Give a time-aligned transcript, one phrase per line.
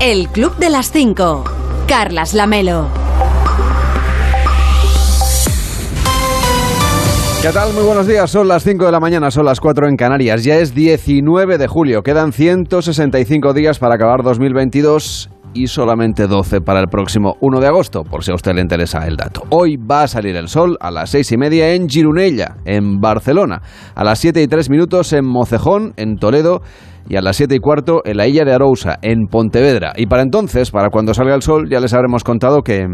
[0.00, 1.42] El Club de las 5.
[1.88, 2.86] Carlas Lamelo.
[7.42, 7.72] ¿Qué tal?
[7.74, 8.30] Muy buenos días.
[8.30, 10.44] Son las 5 de la mañana, son las 4 en Canarias.
[10.44, 12.02] Ya es 19 de julio.
[12.04, 18.04] Quedan 165 días para acabar 2022 y solamente 12 para el próximo 1 de agosto,
[18.04, 19.42] por si a usted le interesa el dato.
[19.50, 23.62] Hoy va a salir el sol a las 6 y media en Girunella, en Barcelona,
[23.96, 26.62] a las 7 y 3 minutos en Mocejón, en Toledo,
[27.08, 29.92] y a las 7 y cuarto en la Illa de Arousa, en Pontevedra.
[29.96, 32.86] Y para entonces, para cuando salga el sol, ya les habremos contado que...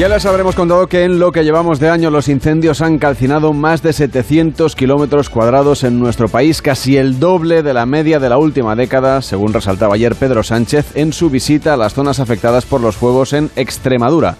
[0.00, 3.52] Ya les habremos contado que en lo que llevamos de año los incendios han calcinado
[3.52, 8.30] más de 700 kilómetros cuadrados en nuestro país, casi el doble de la media de
[8.30, 12.64] la última década, según resaltaba ayer Pedro Sánchez en su visita a las zonas afectadas
[12.64, 14.38] por los fuegos en Extremadura.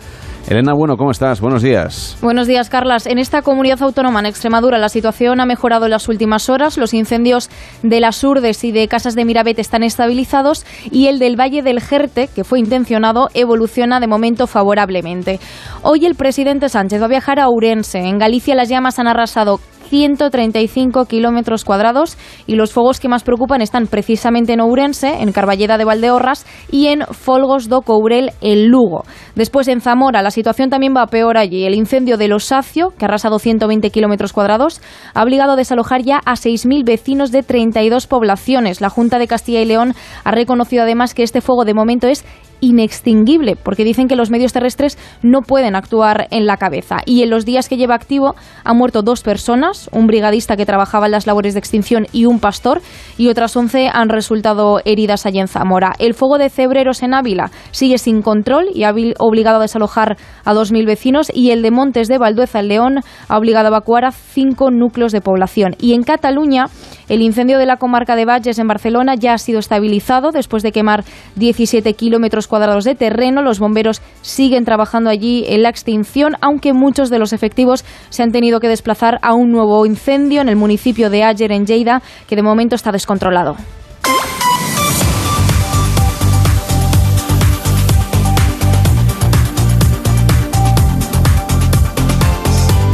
[0.50, 1.40] Elena, bueno, ¿cómo estás?
[1.40, 2.18] Buenos días.
[2.20, 3.06] Buenos días, Carlas.
[3.06, 6.76] En esta comunidad autónoma, en Extremadura, la situación ha mejorado en las últimas horas.
[6.76, 7.48] Los incendios
[7.84, 11.80] de las Urdes y de Casas de Mirabet están estabilizados y el del Valle del
[11.80, 15.38] Jerte, que fue intencionado, evoluciona de momento favorablemente.
[15.82, 18.00] Hoy el presidente Sánchez va a viajar a Urense.
[18.00, 23.60] En Galicia las llamas han arrasado 135 kilómetros cuadrados y los fuegos que más preocupan
[23.60, 29.04] están precisamente en Ourense, en Carballeda de Valdeorras y en Folgos do Courel, en Lugo.
[29.34, 31.64] Después en Zamora la situación también va peor allí.
[31.64, 34.80] El incendio de Los Sacio, que ha arrasado 120 kilómetros cuadrados,
[35.12, 38.80] ha obligado a desalojar ya a 6.000 vecinos de 32 poblaciones.
[38.80, 42.24] La Junta de Castilla y León ha reconocido además que este fuego de momento es
[42.60, 46.98] inextinguible, porque dicen que los medios terrestres no pueden actuar en la cabeza.
[47.06, 51.06] Y en los días que lleva activo han muerto dos personas, un brigadista que trabajaba
[51.06, 52.80] en las labores de extinción y un pastor,
[53.18, 55.92] y otras 11 han resultado heridas allí en Zamora.
[55.98, 60.54] El fuego de Cebreros en Ávila sigue sin control y ha obligado a desalojar a
[60.54, 64.12] 2.000 vecinos, y el de Montes de Valdueza, en León, ha obligado a evacuar a
[64.12, 65.76] cinco núcleos de población.
[65.80, 66.66] Y en Cataluña,
[67.08, 70.72] el incendio de la comarca de Valles en Barcelona ya ha sido estabilizado después de
[70.72, 71.04] quemar
[71.36, 73.40] 17 kilómetros cuadrados de terreno.
[73.40, 78.32] Los bomberos siguen trabajando allí en la extinción, aunque muchos de los efectivos se han
[78.32, 82.36] tenido que desplazar a un nuevo incendio en el municipio de Ayer, en Lleida, que
[82.36, 83.56] de momento está descontrolado.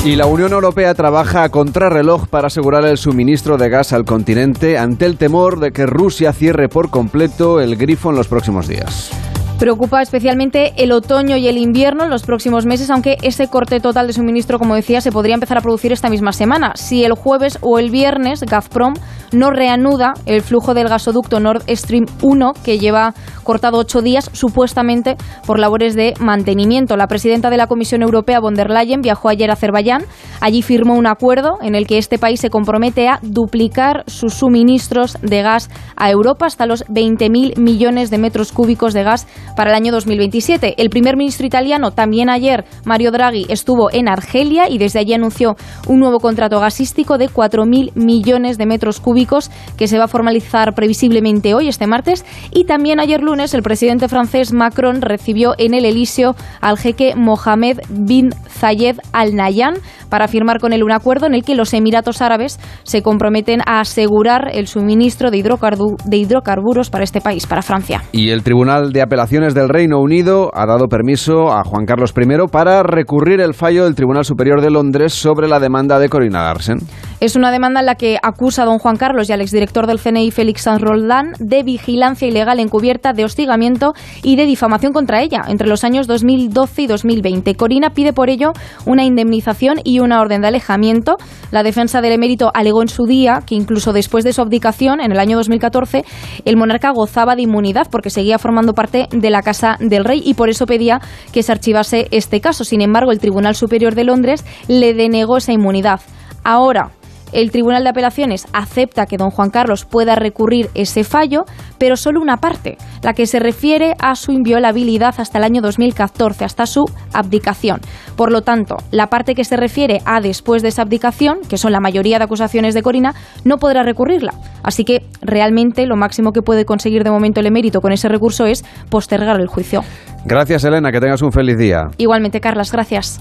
[0.07, 4.79] Y la Unión Europea trabaja a contrarreloj para asegurar el suministro de gas al continente
[4.79, 9.11] ante el temor de que Rusia cierre por completo el grifo en los próximos días.
[9.59, 14.07] Preocupa especialmente el otoño y el invierno en los próximos meses, aunque ese corte total
[14.07, 16.73] de suministro, como decía, se podría empezar a producir esta misma semana.
[16.75, 18.93] Si el jueves o el viernes Gazprom
[19.33, 23.15] no reanuda el flujo del gasoducto Nord Stream 1, que lleva
[23.45, 25.17] cortado ocho días, supuestamente
[25.47, 26.97] por labores de mantenimiento.
[26.97, 30.05] La presidenta de la Comisión Europea, von der Leyen, viajó ayer a Azerbaiyán.
[30.41, 35.17] Allí firmó un acuerdo en el que este país se compromete a duplicar sus suministros
[35.23, 39.77] de gas a Europa hasta los 20.000 millones de metros cúbicos de gas para el
[39.77, 40.75] año 2027.
[40.77, 45.57] El primer ministro italiano, también ayer, Mario Draghi, estuvo en Argelia y desde allí anunció
[45.89, 50.75] un nuevo contrato gasístico de 4.000 millones de metros cúbicos que se va a formalizar
[50.75, 52.25] previsiblemente hoy, este martes.
[52.53, 57.79] Y también ayer lunes, el presidente francés Macron recibió en el Elíseo al jeque Mohamed
[57.89, 59.75] bin Zayed Al Nahyan
[60.09, 63.81] para firmar con él un acuerdo en el que los Emiratos Árabes se comprometen a
[63.81, 68.03] asegurar el suministro de, de hidrocarburos para este país, para Francia.
[68.13, 72.49] Y el Tribunal de Apelaciones del Reino Unido ha dado permiso a Juan Carlos I
[72.51, 76.79] para recurrir el fallo del Tribunal Superior de Londres sobre la demanda de Corina Larsen.
[77.21, 79.99] Es una demanda en la que acusa a don Juan Carlos y al exdirector del
[79.99, 85.43] CNI, Félix Sanz Roldán, de vigilancia ilegal encubierta, de hostigamiento y de difamación contra ella
[85.49, 87.55] entre los años 2012 y 2020.
[87.55, 88.53] Corina pide por ello
[88.85, 91.17] una indemnización y una orden de alejamiento.
[91.51, 95.13] La defensa del emérito alegó en su día que incluso después de su abdicación, en
[95.13, 96.05] el año 2014,
[96.45, 100.35] el monarca gozaba de inmunidad porque seguía formando parte de la Casa del Rey y
[100.35, 101.01] por eso pedía
[101.33, 102.65] que se archivase este caso.
[102.65, 106.01] Sin embargo, el Tribunal Superior de Londres le denegó esa inmunidad.
[106.45, 106.93] Ahora,
[107.37, 111.45] el Tribunal de Apelaciones acepta que don Juan Carlos pueda recurrir ese fallo,
[111.77, 116.47] pero solo una parte, la que se refiere a su inviolabilidad hasta el año 2014,
[116.47, 117.83] hasta su abdicación.
[118.17, 121.73] Por lo tanto, la parte que se refiere a después de esa abdicación, que son
[121.73, 124.33] la mayoría de acusaciones de Corina, no podrá recurrirla.
[124.63, 128.47] Así que realmente lo máximo que puede conseguir de momento el emérito con ese recurso
[128.47, 129.83] es postergar el juicio.
[130.25, 131.83] Gracias, Elena, que tengas un feliz día.
[131.99, 133.21] Igualmente, Carlas, gracias.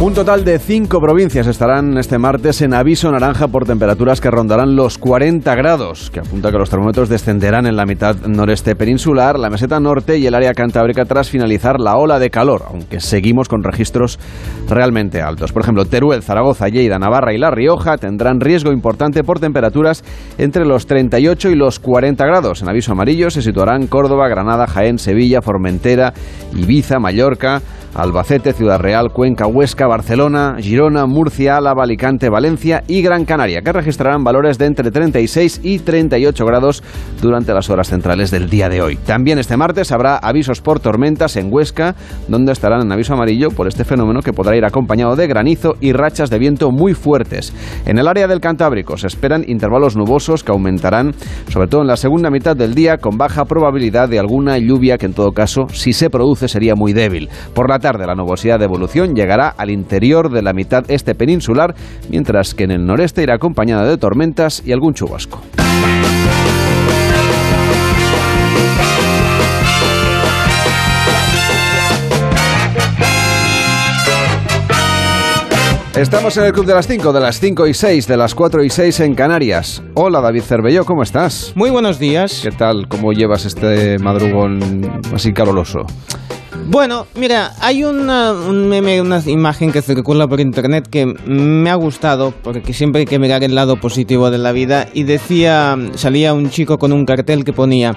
[0.00, 4.76] Un total de cinco provincias estarán este martes en aviso naranja por temperaturas que rondarán
[4.76, 9.48] los 40 grados, que apunta que los termómetros descenderán en la mitad noreste peninsular, la
[9.48, 13.62] meseta norte y el área cantábrica tras finalizar la ola de calor, aunque seguimos con
[13.62, 14.18] registros
[14.68, 15.52] realmente altos.
[15.52, 20.04] Por ejemplo, Teruel, Zaragoza, Lleida, Navarra y La Rioja tendrán riesgo importante por temperaturas
[20.36, 22.60] entre los 38 y los 40 grados.
[22.60, 26.12] En aviso amarillo se situarán Córdoba, Granada, Jaén, Sevilla, Formentera,
[26.54, 27.62] Ibiza, Mallorca,
[27.94, 33.72] Albacete, Ciudad Real, Cuenca, Huesca, Barcelona, Girona, Murcia, Álava, Alicante, Valencia y Gran Canaria, que
[33.72, 36.82] registrarán valores de entre 36 y 38 grados
[37.20, 38.96] durante las horas centrales del día de hoy.
[38.96, 41.94] También este martes habrá avisos por tormentas en Huesca,
[42.28, 45.92] donde estarán en aviso amarillo por este fenómeno que podrá ir acompañado de granizo y
[45.92, 47.52] rachas de viento muy fuertes.
[47.86, 51.14] En el área del Cantábrico se esperan intervalos nubosos que aumentarán,
[51.48, 55.06] sobre todo en la segunda mitad del día, con baja probabilidad de alguna lluvia que
[55.06, 57.28] en todo caso, si se produce, sería muy débil.
[57.54, 61.74] Por la tarde, la nubosidad de evolución llegará al interior de la mitad este peninsular,
[62.08, 65.42] mientras que en el noreste irá acompañada de tormentas y algún chubasco.
[75.96, 78.64] Estamos en el Club de las 5, de las 5 y 6, de las 4
[78.64, 79.80] y 6 en Canarias.
[79.94, 81.52] Hola David Cervelló, ¿cómo estás?
[81.54, 82.40] Muy buenos días.
[82.42, 82.88] ¿Qué tal?
[82.88, 85.86] ¿Cómo llevas este madrugón así caluroso?
[86.66, 91.74] Bueno, mira, hay una, un meme, una imagen que circula por internet que me ha
[91.74, 96.32] gustado, porque siempre hay que mirar el lado positivo de la vida, y decía, salía
[96.32, 97.96] un chico con un cartel que ponía,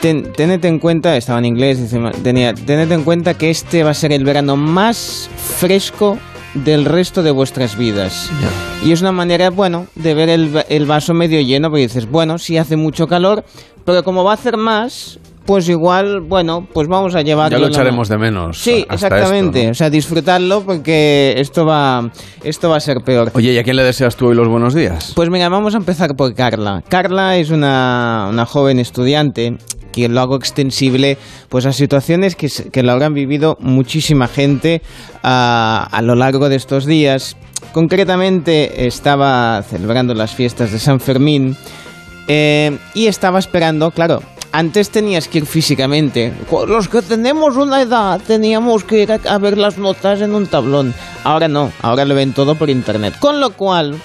[0.00, 1.78] Ten, tened en cuenta, estaba en inglés,
[2.22, 6.18] tenía, tened en cuenta que este va a ser el verano más fresco
[6.54, 8.30] del resto de vuestras vidas.
[8.82, 12.38] Y es una manera, bueno, de ver el, el vaso medio lleno, porque dices, bueno,
[12.38, 13.44] sí hace mucho calor,
[13.84, 15.18] pero como va a hacer más,
[15.50, 17.58] pues igual, bueno, pues vamos a llevarlo.
[17.58, 18.56] Ya lo echaremos de menos.
[18.56, 19.58] Sí, hasta exactamente.
[19.58, 19.70] esto, ¿no?
[19.72, 22.08] O sea, disfrutarlo porque esto va,
[22.44, 23.32] esto va a ser peor.
[23.34, 25.10] Oye, ¿y a quién le deseas tú hoy los buenos días?
[25.16, 26.84] Pues mira, vamos a empezar por Carla.
[26.88, 29.56] Carla es una, una joven estudiante
[29.90, 31.18] que lo hago extensible
[31.48, 34.82] pues a situaciones que, que lo habrán vivido muchísima gente
[35.24, 37.36] a, a lo largo de estos días.
[37.72, 41.56] Concretamente estaba celebrando las fiestas de San Fermín
[42.28, 46.32] eh, y estaba esperando, claro, antes tenías que ir físicamente.
[46.66, 50.94] Los que tenemos una edad teníamos que ir a, ver las notas en un tablón.
[51.24, 53.14] Ahora no, ahora lo ven todo por internet.
[53.20, 53.96] Con lo cual,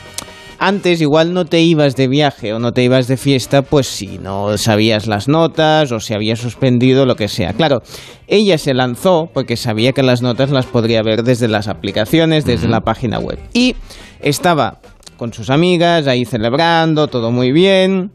[0.60, 4.18] antes igual no te ibas de viaje o no te ibas de fiesta, pues si
[4.18, 7.54] no sabías las notas o se había suspendido, lo que sea.
[7.54, 7.82] Claro,
[8.28, 12.68] ella se lanzó porque sabía que las notas las podría ver desde las aplicaciones, desde
[12.68, 13.40] la página web.
[13.54, 13.76] Y
[14.22, 14.80] estaba
[15.18, 18.12] con sus amigas ahí celebrando, todo muy bien.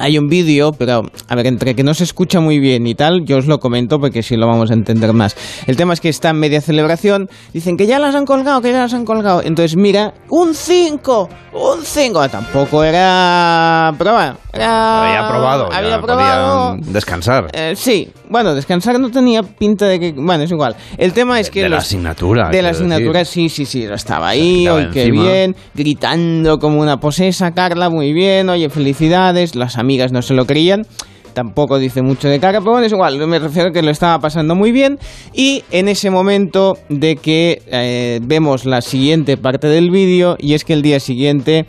[0.00, 3.24] Hay un vídeo, pero a ver, entre que no se escucha muy bien y tal,
[3.24, 5.36] yo os lo comento porque sí lo vamos a entender más.
[5.66, 8.72] El tema es que está en media celebración, dicen que ya las han colgado, que
[8.72, 9.42] ya las han colgado.
[9.42, 12.28] Entonces mira, un 5, un 5.
[12.28, 14.36] Tampoco era prueba.
[14.52, 15.04] Era...
[15.04, 15.68] había probado.
[15.72, 16.76] Había ya probado.
[16.80, 17.48] descansar.
[17.52, 20.12] Eh, sí, bueno, descansar no tenía pinta de que...
[20.12, 20.74] Bueno, es igual.
[20.96, 21.62] El tema es que...
[21.62, 22.48] de la los- asignatura.
[22.50, 23.50] de la asignatura, decir.
[23.50, 28.48] sí, sí, sí, estaba ahí, oye, qué bien, gritando como una posesa, Carla, muy bien,
[28.48, 30.86] oye, felicidades, las amigas no se lo creían,
[31.32, 34.18] tampoco dice mucho de cara, pero bueno, es igual, me refiero a que lo estaba
[34.18, 34.98] pasando muy bien,
[35.32, 40.64] y en ese momento de que eh, vemos la siguiente parte del vídeo, y es
[40.64, 41.66] que el día siguiente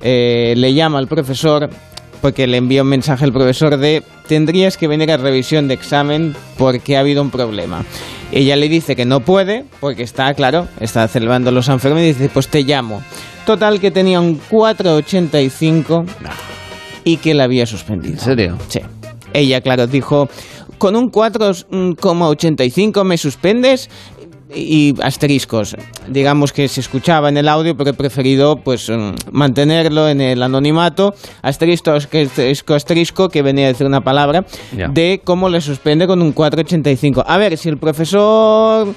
[0.00, 1.70] eh, le llama al profesor,
[2.20, 6.34] porque le envía un mensaje al profesor de tendrías que venir a revisión de examen
[6.58, 7.84] porque ha habido un problema.
[8.32, 12.28] Ella le dice que no puede porque está, claro, está celebrando los San y dice,
[12.32, 13.02] pues te llamo.
[13.44, 16.04] Total que tenía un 4.85
[17.06, 18.14] y que la había suspendido.
[18.14, 18.58] ¿En serio?
[18.66, 18.80] Sí.
[19.32, 20.28] Ella, claro, dijo,
[20.76, 23.88] con un 4,85 me suspendes
[24.52, 25.76] y asteriscos.
[26.08, 30.42] Digamos que se escuchaba en el audio, pero he preferido pues mm, mantenerlo en el
[30.42, 31.14] anonimato.
[31.42, 36.34] Asterisco, asterisco, asterisco, que venía a decir una palabra, de cómo le suspende con un
[36.34, 37.22] 4,85.
[37.24, 38.92] A ver, si el profesor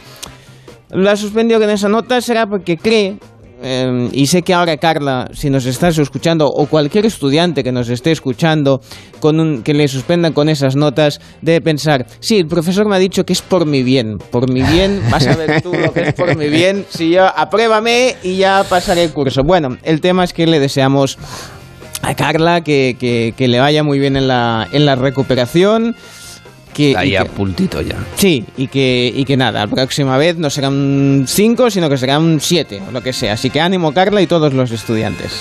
[0.90, 3.20] la suspendió con esa nota será porque cree
[3.62, 7.90] eh, y sé que ahora Carla, si nos estás escuchando, o cualquier estudiante que nos
[7.90, 8.82] esté escuchando,
[9.20, 13.00] con un, que le suspendan con esas notas, debe pensar, sí, el profesor me ha
[13.00, 16.10] dicho que es por mi bien, por mi bien, vas a ver tú lo que
[16.10, 19.42] es por mi bien, si yo apruébame y ya pasaré el curso.
[19.44, 21.18] Bueno, el tema es que le deseamos
[22.02, 25.96] a Carla que, que- que le vaya muy bien en la, en la recuperación.
[26.80, 27.98] Que, Ahí y a que- puntito ya.
[28.16, 31.98] Sí, y que, y que nada, la próxima vez no será un 5, sino que
[31.98, 33.34] será un 7 o lo que sea.
[33.34, 35.34] Así que ánimo Carla y todos los estudiantes.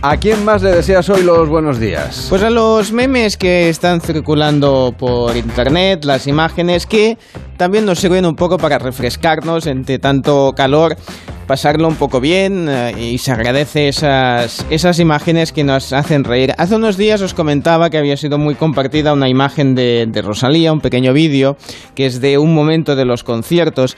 [0.00, 2.26] ¿A quién más le deseas hoy los buenos días?
[2.30, 7.18] Pues a los memes que están circulando por internet, las imágenes que
[7.56, 10.96] también nos sirven un poco para refrescarnos entre tanto calor,
[11.48, 16.52] pasarlo un poco bien eh, y se agradece esas, esas imágenes que nos hacen reír.
[16.58, 20.72] Hace unos días os comentaba que había sido muy compartida una imagen de, de Rosalía,
[20.72, 21.56] un pequeño vídeo,
[21.94, 23.96] que es de un momento de los conciertos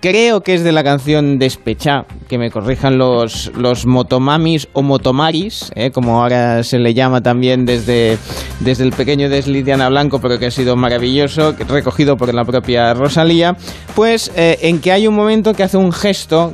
[0.00, 5.72] Creo que es de la canción Despechá, que me corrijan los, los motomamis o motomaris,
[5.74, 5.90] ¿eh?
[5.90, 8.16] como ahora se le llama también desde,
[8.60, 12.94] desde el pequeño de Lidiana Blanco, pero que ha sido maravilloso, recogido por la propia
[12.94, 13.56] Rosalía,
[13.96, 16.52] pues eh, en que hay un momento que hace un gesto,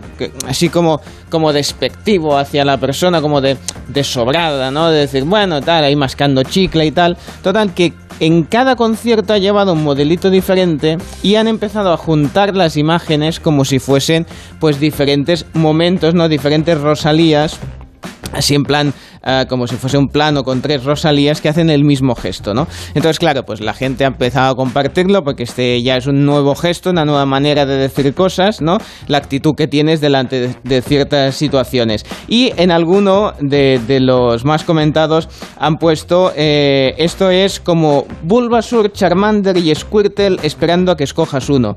[0.49, 3.59] así como, como despectivo hacia la persona, como de,
[3.89, 4.89] de sobrada, ¿no?
[4.89, 7.19] De decir, bueno, tal, ahí mascando chicle y tal.
[7.43, 12.55] Total, que en cada concierto ha llevado un modelito diferente y han empezado a juntar
[12.55, 14.27] las imágenes como si fuesen
[14.61, 17.59] pues diferentes momentos, no diferentes Rosalías
[18.33, 18.95] así en plan
[19.25, 22.67] eh, como si fuese un plano con tres Rosalías que hacen el mismo gesto, ¿no?
[22.89, 26.55] Entonces, claro, pues la gente ha empezado a compartirlo porque este ya es un nuevo
[26.55, 28.79] gesto, una nueva manera de decir cosas, ¿no?
[29.09, 32.05] La actitud que tienes delante de, ciertas situaciones.
[32.29, 35.29] Y en alguno de, los más comentados
[35.59, 41.77] han puesto eh, esto es como Bulbasur, Charmander y Squirtle esperando a que escojas uno.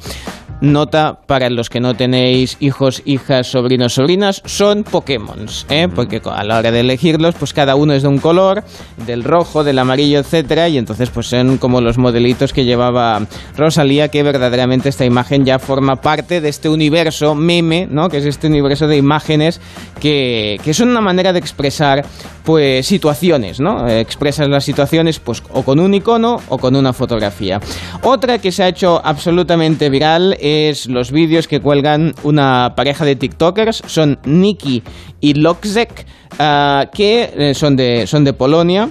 [0.60, 5.88] Nota para los que no tenéis hijos, hijas, sobrinos, sobrinas, son Pokémon, ¿eh?
[5.94, 8.64] porque a la hora de elegirlos, pues cada uno es de un color,
[9.06, 14.08] del rojo, del amarillo, etcétera, y entonces pues son como los modelitos que llevaba Rosalía,
[14.08, 18.10] que verdaderamente esta imagen ya forma parte de este universo meme, ¿no?
[18.10, 19.62] Que es este universo de imágenes
[20.00, 22.04] que, que son una manera de expresar
[22.44, 23.88] pues situaciones, ¿no?
[23.90, 27.60] Expresas las situaciones pues o con un icono o con una fotografía.
[28.04, 33.16] Otra que se ha hecho absolutamente viral es los vídeos que cuelgan una pareja de
[33.16, 34.84] TikTokers, son Nikki
[35.22, 36.06] y Lokzek,
[36.40, 38.90] ah, que eh, son de, son de Polonia.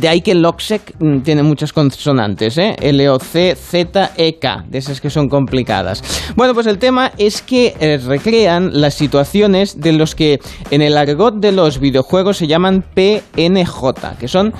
[0.00, 2.74] De ahí que Loksek mm, tiene muchas consonantes, ¿eh?
[2.80, 6.02] L-O-C-Z-E-K, de esas que son complicadas.
[6.34, 10.40] Bueno, pues el tema es que eh, recrean las situaciones de los que
[10.70, 14.54] en el argot de los videojuegos se llaman PNJ, que son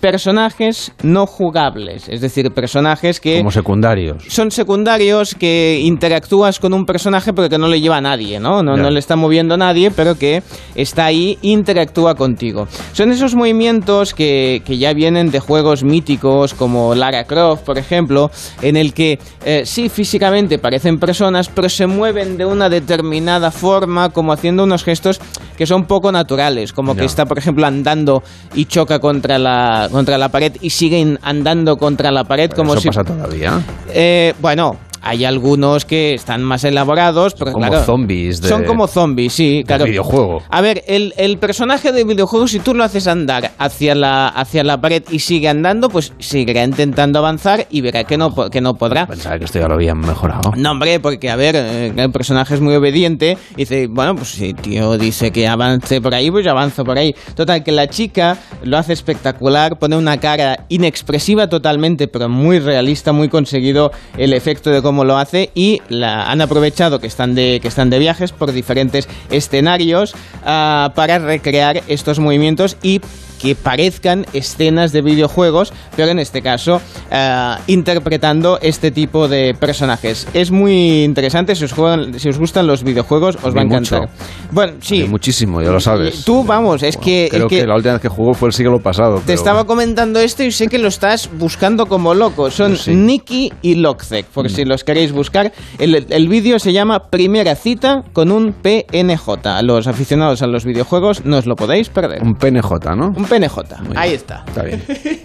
[0.00, 3.38] personajes no jugables, es decir, personajes que...
[3.38, 4.24] Como secundarios.
[4.28, 8.62] Son secundarios que interactúas con un personaje pero que no le lleva a nadie, ¿no?
[8.62, 10.42] No, no le está moviendo a nadie, pero que
[10.74, 12.66] está ahí, interactúa contigo.
[12.92, 18.30] Son esos movimientos que, que ya vienen de juegos míticos como Lara Croft, por ejemplo,
[18.62, 24.10] en el que eh, sí físicamente parecen personas, pero se mueven de una determinada forma,
[24.10, 25.20] como haciendo unos gestos
[25.56, 28.22] que son poco naturales, como que está, por ejemplo, andando
[28.54, 32.82] y choca contra la contra la pared y siguen andando contra la pared como ¿Eso
[32.82, 32.88] si...
[32.88, 33.60] pasa todavía?
[33.88, 38.40] Eh, bueno, hay algunos que están más elaborados, pero como zombies.
[38.40, 39.84] De, son como zombies, sí, claro.
[39.84, 40.42] videojuego.
[40.48, 44.64] A ver, el, el, personaje de videojuego, si tú lo haces andar hacia la, hacia
[44.64, 48.74] la pared y sigue andando, pues seguirá intentando avanzar y verá que no, que no
[48.74, 49.06] podrá.
[49.06, 50.52] Pensaba que esto ya lo habían mejorado.
[50.56, 54.28] No, hombre, porque, a ver, eh, el personaje es muy obediente y dice, bueno, pues
[54.30, 57.14] si tío dice que avance por ahí, pues yo avanzo por ahí.
[57.34, 63.12] Total, que la chica lo hace espectacular, pone una cara inexpresiva totalmente, pero muy realista,
[63.12, 67.60] muy conseguido el efecto de cómo lo hace y la, han aprovechado que están de,
[67.62, 73.00] que están de viajes por diferentes escenarios uh, para recrear estos movimientos y
[73.40, 76.76] que parezcan escenas de videojuegos, pero en este caso
[77.10, 80.26] uh, interpretando este tipo de personajes.
[80.34, 84.00] Es muy interesante, si os, juegan, si os gustan los videojuegos os va a encantar.
[84.02, 84.12] Mucho.
[84.52, 85.04] Bueno, sí.
[85.04, 86.24] muchísimo, ya lo sabes.
[86.24, 87.28] Tú, vamos, es bueno, que...
[87.30, 89.22] Creo es que, que, la última vez que jugó fue el siglo pasado.
[89.24, 92.50] Te estaba comentando esto y sé que lo estás buscando como loco.
[92.50, 92.94] Son sí.
[92.94, 94.48] Nicky y Lokzek, por Mm.
[94.50, 95.52] si los queréis buscar.
[95.78, 99.46] El, el vídeo se llama Primera cita con un PNJ.
[99.46, 102.22] A los aficionados a los videojuegos no os lo podéis perder.
[102.22, 103.12] Un PNJ, ¿no?
[103.16, 103.80] Un PNJ.
[103.82, 104.20] Muy Ahí bien.
[104.20, 104.44] está.
[104.46, 104.84] Está bien.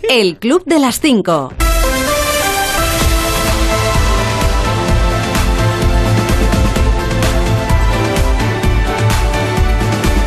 [0.09, 1.51] El Club de las 5.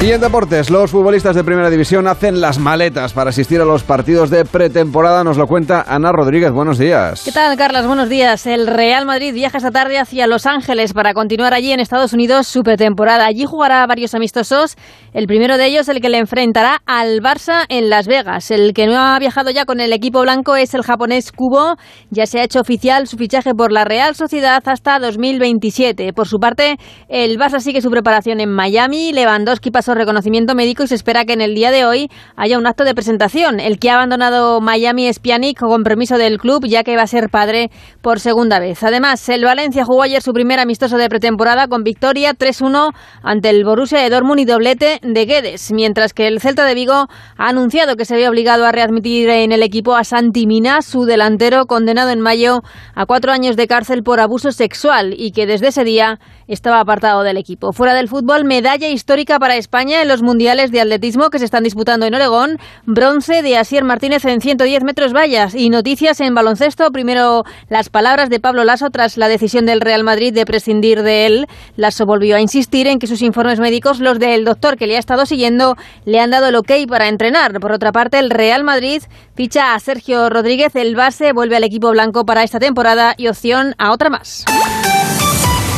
[0.01, 3.83] Y en deportes, los futbolistas de primera división hacen las maletas para asistir a los
[3.83, 5.25] partidos de pretemporada.
[5.25, 6.53] Nos lo cuenta Ana Rodríguez.
[6.53, 7.23] Buenos días.
[7.25, 7.85] ¿Qué tal, Carlos?
[7.85, 8.47] Buenos días.
[8.47, 12.47] El Real Madrid viaja esta tarde hacia Los Ángeles para continuar allí en Estados Unidos
[12.47, 13.27] su pretemporada.
[13.27, 14.77] Allí jugará varios amistosos.
[15.13, 18.53] El primero de ellos, el que le enfrentará al Barça en Las Vegas.
[18.53, 21.75] El que no ha viajado ya con el equipo blanco es el japonés Kubo.
[22.11, 26.13] Ya se ha hecho oficial su fichaje por la Real Sociedad hasta 2027.
[26.13, 26.77] Por su parte,
[27.09, 29.13] el Barça sigue su preparación en Miami.
[29.13, 32.67] Lewandowski pasó reconocimiento médico y se espera que en el día de hoy haya un
[32.67, 33.61] acto de presentación.
[33.61, 37.07] El que ha abandonado Miami es Pjanic con permiso del club, ya que va a
[37.07, 37.71] ser padre
[38.03, 38.83] por segunda vez.
[38.83, 42.93] Además, el Valencia jugó ayer su primer amistoso de pretemporada con victoria 3-1
[43.23, 46.95] ante el Borussia de Dortmund y doblete de Guedes, mientras que el Celta de Vigo
[46.95, 51.05] ha anunciado que se había obligado a readmitir en el equipo a Santi Mina, su
[51.05, 52.61] delantero condenado en mayo
[52.95, 57.23] a cuatro años de cárcel por abuso sexual y que desde ese día estaba apartado
[57.23, 57.73] del equipo.
[57.73, 62.05] Fuera del fútbol, medalla histórica para En los mundiales de atletismo que se están disputando
[62.05, 66.91] en Oregón, bronce de Asier Martínez en 110 metros vallas y noticias en baloncesto.
[66.91, 71.27] Primero, las palabras de Pablo Lasso tras la decisión del Real Madrid de prescindir de
[71.27, 71.47] él.
[71.77, 74.99] Lasso volvió a insistir en que sus informes médicos, los del doctor que le ha
[74.99, 77.61] estado siguiendo, le han dado el ok para entrenar.
[77.61, 79.05] Por otra parte, el Real Madrid
[79.37, 83.77] ficha a Sergio Rodríguez, el base, vuelve al equipo blanco para esta temporada y opción
[83.79, 84.45] a otra más.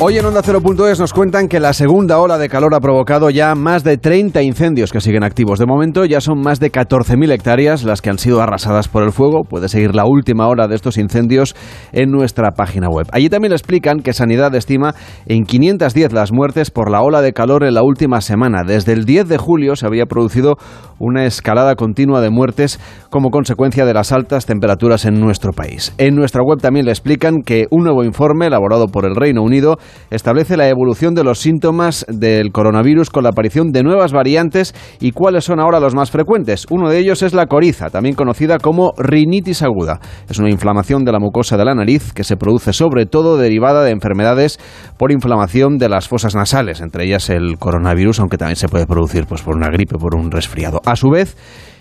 [0.00, 3.56] Hoy en Onda 0.es nos cuentan que la segunda ola de calor ha provocado ya
[3.56, 5.58] más de 30 incendios que siguen activos.
[5.58, 9.10] De momento ya son más de 14.000 hectáreas las que han sido arrasadas por el
[9.10, 9.42] fuego.
[9.42, 11.56] Puede seguir la última hora de estos incendios
[11.90, 13.08] en nuestra página web.
[13.10, 14.94] Allí también explican que Sanidad estima
[15.26, 18.62] en 510 las muertes por la ola de calor en la última semana.
[18.64, 20.58] Desde el 10 de julio se había producido
[21.00, 22.78] una escalada continua de muertes
[23.10, 25.92] como consecuencia de las altas temperaturas en nuestro país.
[25.98, 29.76] En nuestra web también le explican que un nuevo informe elaborado por el Reino Unido
[30.10, 35.12] establece la evolución de los síntomas del coronavirus con la aparición de nuevas variantes y
[35.12, 36.66] cuáles son ahora los más frecuentes.
[36.70, 40.00] Uno de ellos es la coriza, también conocida como rinitis aguda.
[40.28, 43.84] Es una inflamación de la mucosa de la nariz que se produce sobre todo derivada
[43.84, 44.58] de enfermedades
[44.96, 49.26] por inflamación de las fosas nasales, entre ellas el coronavirus, aunque también se puede producir
[49.26, 50.80] pues, por una gripe, por un resfriado.
[50.84, 51.36] A su vez,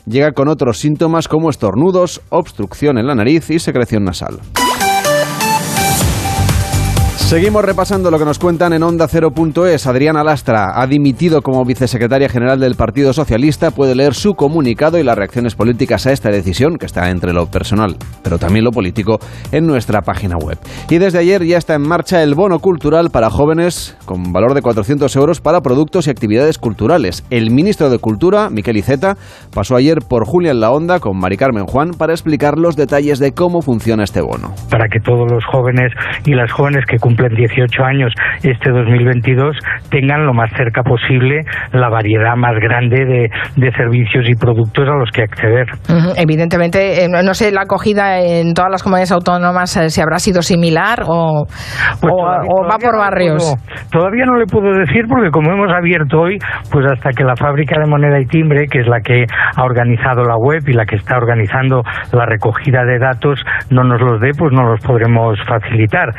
[0.06, 4.40] llega con otros síntomas como estornudos, obstrucción en la nariz y secreción nasal.
[7.28, 9.86] Seguimos repasando lo que nos cuentan en Onda 0.es.
[9.86, 13.72] Adriana Lastra ha dimitido como vicesecretaria general del Partido Socialista.
[13.72, 17.48] Puede leer su comunicado y las reacciones políticas a esta decisión, que está entre lo
[17.48, 19.20] personal, pero también lo político,
[19.52, 20.58] en nuestra página web.
[20.90, 24.62] Y desde ayer ya está en marcha el bono cultural para jóvenes con valor de
[24.62, 27.26] 400 euros para productos y actividades culturales.
[27.30, 29.18] El ministro de Cultura, Miquel Iceta,
[29.54, 33.20] pasó ayer por Julia en la Onda con Mari Carmen Juan para explicar los detalles
[33.20, 34.54] de cómo funciona este bono.
[34.72, 35.92] Para que todos los jóvenes
[36.24, 39.58] y las jóvenes que cumplen cumplen 18 años este 2022
[39.90, 44.96] tengan lo más cerca posible la variedad más grande de, de servicios y productos a
[44.96, 45.66] los que acceder.
[46.16, 50.42] Evidentemente, eh, no sé, la acogida en todas las comunidades autónomas eh, si habrá sido
[50.42, 51.46] similar o,
[52.02, 53.56] Pues o- todavía- o va por no barrios.
[53.56, 56.38] puedo- todavía no le puedo decir porque como hemos abierto hoy,
[56.72, 59.26] pues hasta que la fábrica de moneda y timbre, que es la que
[59.56, 64.02] ha organizado la web y la que está organizando la recogida de datos, no nos
[64.02, 66.10] los dé, pues no los podremos facilitar.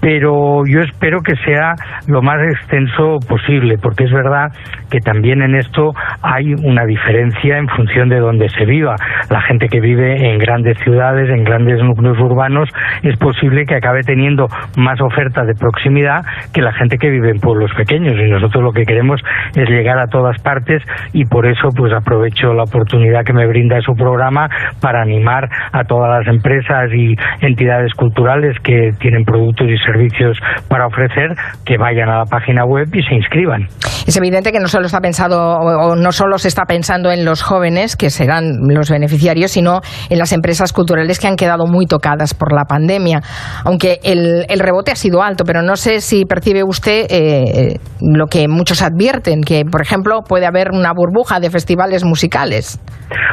[0.00, 0.32] Pero
[0.66, 1.74] yo espero que sea
[2.08, 4.52] lo más extenso posible, porque es verdad
[4.90, 8.96] que también en esto hay una diferencia en función de donde se viva.
[9.30, 12.68] La gente que vive en grandes ciudades, en grandes núcleos urbanos,
[13.02, 17.40] es posible que acabe teniendo más oferta de proximidad que la gente que vive en
[17.40, 18.14] pueblos pequeños.
[18.18, 19.20] Y nosotros lo que queremos
[19.54, 23.80] es llegar a todas partes y por eso pues aprovecho la oportunidad que me brinda
[23.80, 24.48] su programa
[24.80, 30.33] para animar a todas las empresas y entidades culturales que tienen productos y servicios
[30.68, 33.68] para ofrecer que vayan a la página web y se inscriban.
[34.06, 37.24] Es evidente que no solo está pensado o o no solo se está pensando en
[37.24, 41.86] los jóvenes que serán los beneficiarios, sino en las empresas culturales que han quedado muy
[41.86, 43.20] tocadas por la pandemia.
[43.64, 48.26] Aunque el, el rebote ha sido alto, pero no sé si percibe usted eh, lo
[48.26, 52.80] que muchos advierten, que por ejemplo puede haber una burbuja de festivales musicales.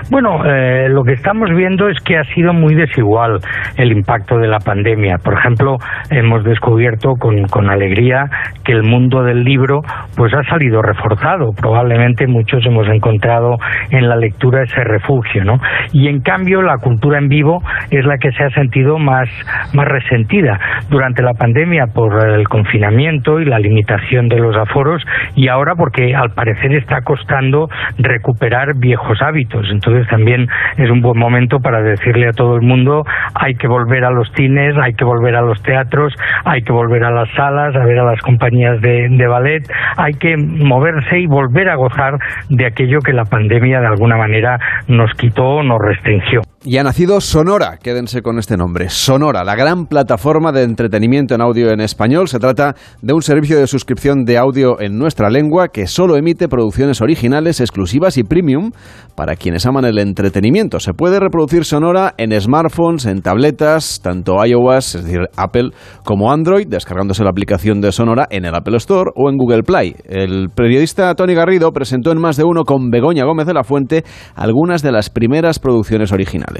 [0.09, 3.39] Bueno, eh, lo que estamos viendo es que ha sido muy desigual
[3.77, 5.17] el impacto de la pandemia.
[5.23, 5.77] Por ejemplo,
[6.09, 8.25] hemos descubierto con, alegría
[8.63, 9.81] que el mundo del libro
[10.15, 11.51] pues ha salido reforzado.
[11.53, 13.57] Probablemente muchos hemos encontrado
[13.89, 15.57] en la lectura ese refugio, ¿no?
[15.93, 19.29] Y en cambio la cultura en vivo es la que se ha sentido más,
[19.73, 25.03] más resentida durante la pandemia por el confinamiento y la limitación de los aforos
[25.35, 29.67] y ahora porque al parecer está costando recuperar viejos hábitos.
[29.71, 33.03] Entonces también es un buen momento para decirle a todo el mundo
[33.35, 36.13] hay que volver a los cines, hay que volver a los teatros,
[36.45, 39.63] hay que volver a las salas, a ver a las compañías de, de ballet,
[39.97, 42.17] hay que moverse y volver a gozar
[42.49, 46.41] de aquello que la pandemia de alguna manera nos quitó o nos restringió.
[46.63, 47.77] Y ha nacido Sonora.
[47.81, 48.89] Quédense con este nombre.
[48.89, 52.27] Sonora, la gran plataforma de entretenimiento en audio en español.
[52.27, 56.47] Se trata de un servicio de suscripción de audio en nuestra lengua que solo emite
[56.47, 58.71] producciones originales, exclusivas y premium
[59.15, 60.79] para quienes aman el entretenimiento.
[60.79, 65.71] Se puede reproducir Sonora en smartphones, en tabletas, tanto iOS, es decir, Apple,
[66.03, 69.95] como Android, descargándose la aplicación de Sonora en el Apple Store o en Google Play.
[70.05, 74.03] El periodista Tony Garrido presentó en más de uno con Begoña Gómez de la Fuente
[74.35, 76.50] algunas de las primeras producciones originales.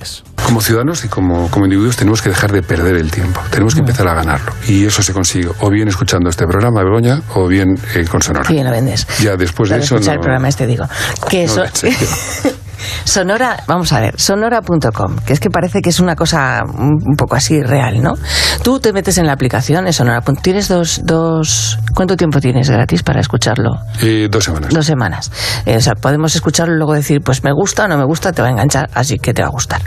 [0.46, 3.82] Como ciudadanos y como, como individuos tenemos que dejar de perder el tiempo, tenemos que
[3.82, 4.54] empezar a ganarlo.
[4.68, 8.50] Y eso se consigue o bien escuchando este programa, Begoña, o bien eh, con Sonora.
[8.50, 9.08] Bien lo vendes.
[9.20, 9.96] Ya después de eso...
[9.96, 10.86] escuchar el programa este digo.
[11.30, 11.64] Que eso...
[13.04, 17.36] Sonora, vamos a ver, sonora.com, que es que parece que es una cosa un poco
[17.36, 18.15] así real, ¿no?
[18.63, 20.22] Tú te metes en la aplicación de Sonora.
[20.41, 23.80] ¿Tienes dos, dos, cuánto tiempo tienes gratis para escucharlo?
[24.02, 24.74] Eh, dos semanas.
[24.74, 25.32] Dos semanas.
[25.65, 28.32] Eh, o sea, podemos escucharlo y luego decir, pues me gusta o no me gusta,
[28.32, 29.82] te va a enganchar, así que te va a gustar.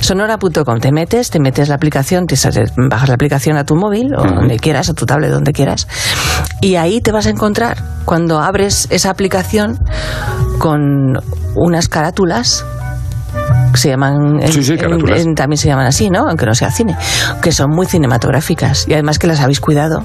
[0.00, 2.36] Sonora.com, te metes, te metes la aplicación, te
[2.88, 5.86] bajas la aplicación a tu móvil o donde quieras, a tu tablet, donde quieras,
[6.60, 9.78] y ahí te vas a encontrar, cuando abres esa aplicación,
[10.62, 11.18] con
[11.56, 12.64] unas carátulas
[13.74, 14.38] se llaman
[15.34, 16.28] también se llaman así, ¿no?
[16.28, 16.96] Aunque no sea cine,
[17.42, 20.04] que son muy cinematográficas y además que las habéis cuidado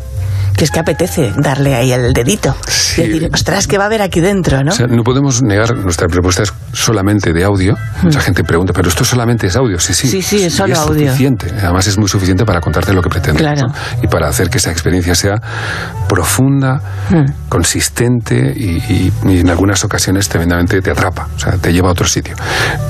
[0.55, 2.55] que es que apetece darle ahí el dedito
[2.97, 4.63] y decir, ostras, ¿qué va a haber aquí dentro?
[4.63, 4.71] ¿no?
[4.87, 7.73] no podemos negar, nuestra propuesta es solamente de audio.
[7.73, 8.05] Hmm.
[8.05, 9.79] Mucha gente pregunta, pero esto solamente es audio.
[9.79, 10.07] Sí, sí.
[10.07, 11.07] Sí, sí, es solo es audio.
[11.07, 11.51] suficiente.
[11.61, 13.63] Además, es muy suficiente para contarte lo que pretendes.
[14.01, 15.35] Y para hacer que esa experiencia sea
[16.07, 17.49] profunda, hmm.
[17.49, 22.07] consistente y, y en algunas ocasiones tremendamente te atrapa, o sea, te lleva a otro
[22.07, 22.35] sitio.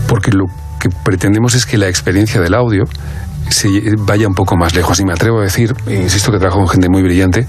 [0.07, 0.45] Porque lo
[0.79, 2.85] que pretendemos es que la experiencia del audio
[3.49, 4.99] se vaya un poco más lejos.
[4.99, 7.47] Y me atrevo a decir, insisto que trabajo con gente muy brillante,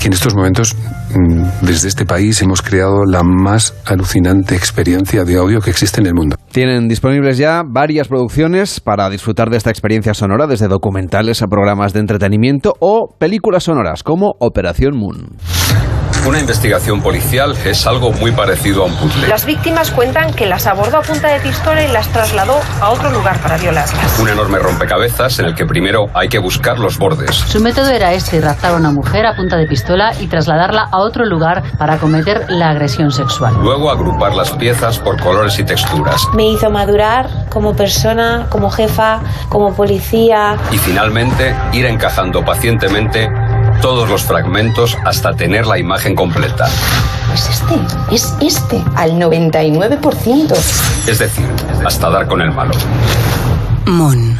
[0.00, 5.36] que en estos momentos mm, desde este país hemos creado la más alucinante experiencia de
[5.36, 6.36] audio que existe en el mundo.
[6.52, 11.92] Tienen disponibles ya varias producciones para disfrutar de esta experiencia sonora, desde documentales a programas
[11.92, 15.36] de entretenimiento o películas sonoras como Operación Moon.
[16.26, 19.26] Una investigación policial es algo muy parecido a un puzzle.
[19.26, 23.10] Las víctimas cuentan que las abordó a punta de pistola y las trasladó a otro
[23.10, 24.18] lugar para violarlas.
[24.20, 27.34] Un enorme rompecabezas en el que primero hay que buscar los bordes.
[27.34, 30.98] Su método era este, raptar a una mujer a punta de pistola y trasladarla a
[30.98, 33.54] otro lugar para cometer la agresión sexual.
[33.62, 36.28] Luego agrupar las piezas por colores y texturas.
[36.34, 40.56] Me hizo madurar como persona, como jefa, como policía.
[40.70, 43.30] Y finalmente ir encajando pacientemente
[43.80, 46.68] todos los fragmentos hasta tener la imagen completa.
[47.32, 50.52] Es este, es este, al 99%.
[51.06, 51.46] Es decir,
[51.86, 52.72] hasta dar con el malo.
[53.86, 54.38] Mon.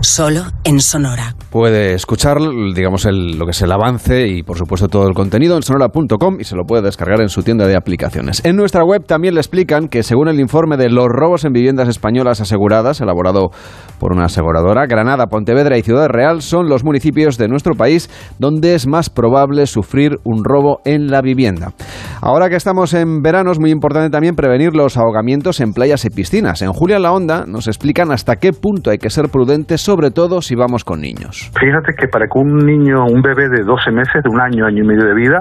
[0.00, 2.38] Solo en Sonora puede escuchar,
[2.74, 6.44] digamos, lo que es el avance y, por supuesto, todo el contenido en sonora.com y
[6.44, 8.44] se lo puede descargar en su tienda de aplicaciones.
[8.44, 11.88] En nuestra web también le explican que, según el informe de los robos en viviendas
[11.88, 13.50] españolas aseguradas, elaborado
[13.98, 18.08] por una aseguradora, Granada, Pontevedra y Ciudad Real son los municipios de nuestro país
[18.38, 21.72] donde es más probable sufrir un robo en la vivienda.
[22.20, 26.10] Ahora que estamos en verano, es muy importante también prevenir los ahogamientos en playas y
[26.10, 26.62] piscinas.
[26.62, 30.42] En Julia La Onda nos explican hasta qué punto hay que ser prudentes, sobre todo
[30.42, 31.39] si vamos con niños.
[31.58, 34.84] Fíjate que para que un niño, un bebé de 12 meses, de un año, año
[34.84, 35.40] y medio de vida,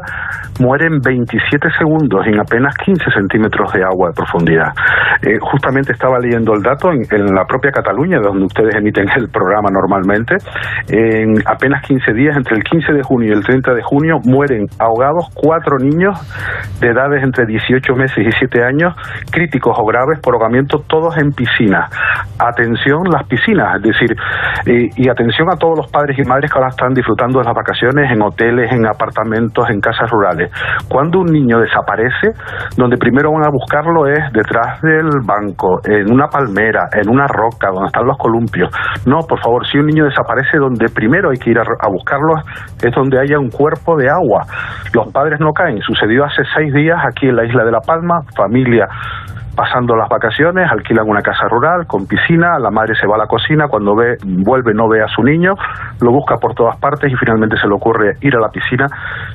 [0.60, 4.74] muere en 27 segundos en apenas 15 centímetros de agua de profundidad.
[5.22, 9.70] Eh, justamente estaba leyendo el dato en, la propia Cataluña, donde ustedes emiten el programa
[9.72, 10.36] normalmente.
[10.88, 14.68] En apenas 15 días, entre el 15 de junio y el 30 de junio, mueren
[14.80, 16.20] ahogados cuatro niños
[16.80, 18.96] de edades entre 18 meses y 7 años,
[19.32, 21.88] críticos o graves por ahogamiento, todos en piscina.
[22.40, 24.16] Atención, las piscinas, es decir,
[24.66, 27.56] eh, y atención a todos los padres y madres que ahora están disfrutando de las
[27.56, 30.52] vacaciones en hoteles, en apartamentos, en casas rurales.
[30.88, 32.32] Cuando un niño desaparece,
[32.78, 37.70] donde primero van a buscarlo es detrás del banco, en una palmera, en una roca,
[37.74, 38.70] donde están los columpios.
[39.06, 42.36] No, por favor, si un niño desaparece, donde primero hay que ir a, buscarlo
[42.84, 44.46] es donde haya un cuerpo de agua.
[44.94, 45.80] Los padres no caen.
[45.82, 48.88] Sucedió hace seis días aquí en la isla de La Palma, familia
[49.56, 53.28] pasando las vacaciones, alquilan una casa rural con piscina, la madre se va a la
[53.28, 55.54] cocina, cuando ve, vuelve no ve a su niño,
[56.02, 58.88] lo busca por todas partes y finalmente se le ocurre ir a la piscina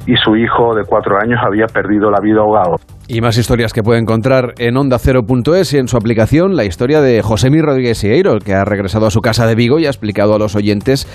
[0.06, 2.76] y su hijo de cuatro años había perdido la vida ahogado.
[3.06, 7.20] Y más historias que puede encontrar en onda0.es y en su aplicación, la historia de
[7.20, 10.38] Josémi Rodríguez Sieiro, que ha regresado a su casa de Vigo y ha explicado a
[10.38, 11.06] los oyentes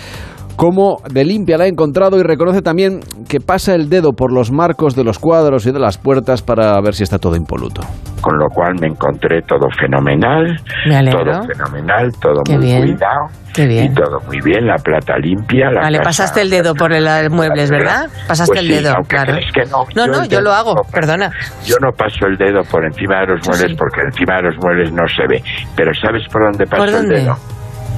[0.59, 4.51] cómo de limpia la ha encontrado y reconoce también que pasa el dedo por los
[4.51, 7.81] marcos de los cuadros y de las puertas para ver si está todo impoluto.
[8.19, 11.23] con lo cual me encontré todo fenomenal, Me alegro.
[11.23, 12.81] todo fenomenal, todo Qué muy bien.
[12.81, 13.85] cuidado Qué bien.
[13.85, 17.07] y todo muy bien, la plata limpia, la Vale, casa- pasaste el dedo por el,
[17.07, 18.09] el muebles, ¿verdad?
[18.27, 19.35] Pasaste Pues el sí, dedo, claro.
[19.53, 21.31] que no, No, no, el yo lo hago, no- perdona.
[21.65, 24.91] Yo no paso el dedo por encima de los muebles porque encima de los muebles
[24.91, 25.41] no se ve.
[25.77, 27.15] Pero ¿sabes por dónde paso ¿Por dónde?
[27.19, 27.35] el dedo?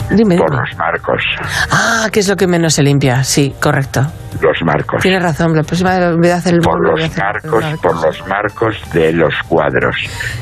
[0.10, 0.62] Dime, Por dime.
[0.68, 1.24] los marcos.
[1.72, 3.24] Ah, que es lo que menos se limpia.
[3.24, 4.02] Sí, correcto.
[4.42, 5.02] Los marcos.
[5.02, 5.56] Tienes razón.
[5.56, 9.14] La próxima vez voy a hacer el por los hacer- marcos, por los marcos de
[9.14, 9.96] los cuadros.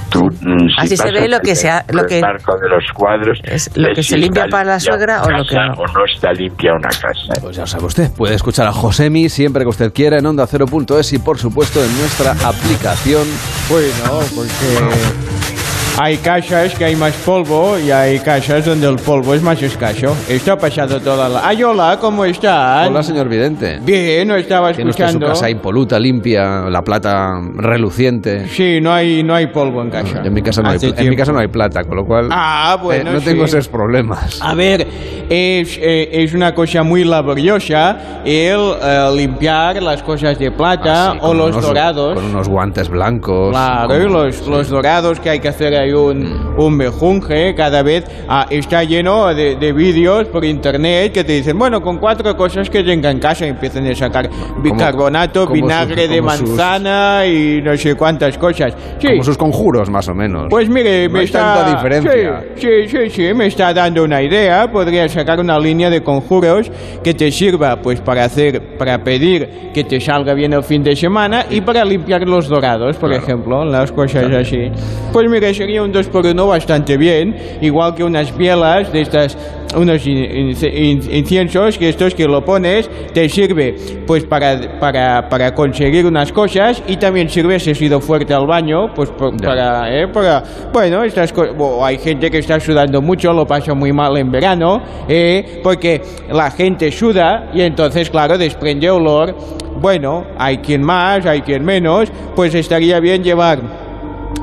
[0.09, 2.21] Tú, mm, si Así se ve lo el que se ha- dedo lo que- el
[2.21, 3.39] marco de los cuadros
[3.75, 5.73] lo ves que si se limpia para la suegra o lo que no.
[5.73, 7.33] o no está limpia una casa.
[7.41, 11.13] Pues ya sabe usted, puede escuchar a Josemi siempre que usted quiera en onda 0.es
[11.13, 13.27] y por supuesto en nuestra aplicación.
[13.69, 15.58] Bueno, porque
[16.01, 20.15] hay casas que hay más polvo y hay casas donde el polvo es más escaso.
[20.29, 21.45] Esto ha pasado toda la...
[21.45, 21.97] ¡Ay, hola!
[21.99, 22.87] ¿Cómo estás?
[22.87, 23.79] Hola, señor Vidente.
[23.81, 25.27] Bien, no estaba Tiene usted su escuchando.
[25.33, 28.47] casa impoluta, limpia, la plata reluciente.
[28.47, 30.21] Sí, no hay, no hay polvo en casa.
[30.23, 32.29] En mi casa no hay, Hace en mi casa no hay plata, con lo cual
[32.31, 34.39] Ah, eh, bueno, no tengo esos problemas.
[34.41, 34.87] A ver,
[35.29, 41.13] es, eh, es una cosa muy laboriosa el eh, limpiar las cosas de plata Ah,
[41.13, 42.15] Sí, o los unos- dorados.
[42.15, 43.51] Con unos guantes blancos.
[43.51, 47.81] Claro, con- y los, los dorados que hay que hacer ahí un, un mejunje cada
[47.83, 52.35] vez ah, está lleno de, de vídeos por internet que te dicen, bueno, con cuatro
[52.35, 54.29] cosas que tenga en casa y empiezan a sacar
[54.61, 58.73] bicarbonato, como vinagre sus- de como sus- manzana y no sé cuántas cosas.
[58.99, 60.47] Sí, Como sus conjuros, más o menos.
[60.49, 61.53] pues mire, No me hay está...
[61.55, 62.43] tanta diferencia.
[62.55, 64.69] Sí, sí, sí, sí, me está dando una idea.
[64.71, 66.71] Podría sacar una línea de conjuros
[67.03, 70.95] que te sirva pues para hacer, para pedir que te salga bien el fin de
[70.95, 74.71] semana y para limpiar los dorados, por ejemplo, las cosas así.
[75.13, 79.37] Pues mire, sería un 2 por 1 bastante bien, igual que unas bielas de estas
[79.77, 83.75] unos in- in- in- inciensos que estos que lo pones te sirve
[84.07, 88.47] pues para, para, para conseguir unas cosas y también sirve si has ido fuerte al
[88.47, 92.99] baño pues por- para, eh, para bueno estas co- o hay gente que está sudando
[92.99, 98.39] mucho lo pasa muy mal en verano eh, porque la gente suda y entonces claro
[98.39, 99.35] desprende olor.
[99.79, 103.59] Bueno hay quien más hay quien menos pues estaría bien llevar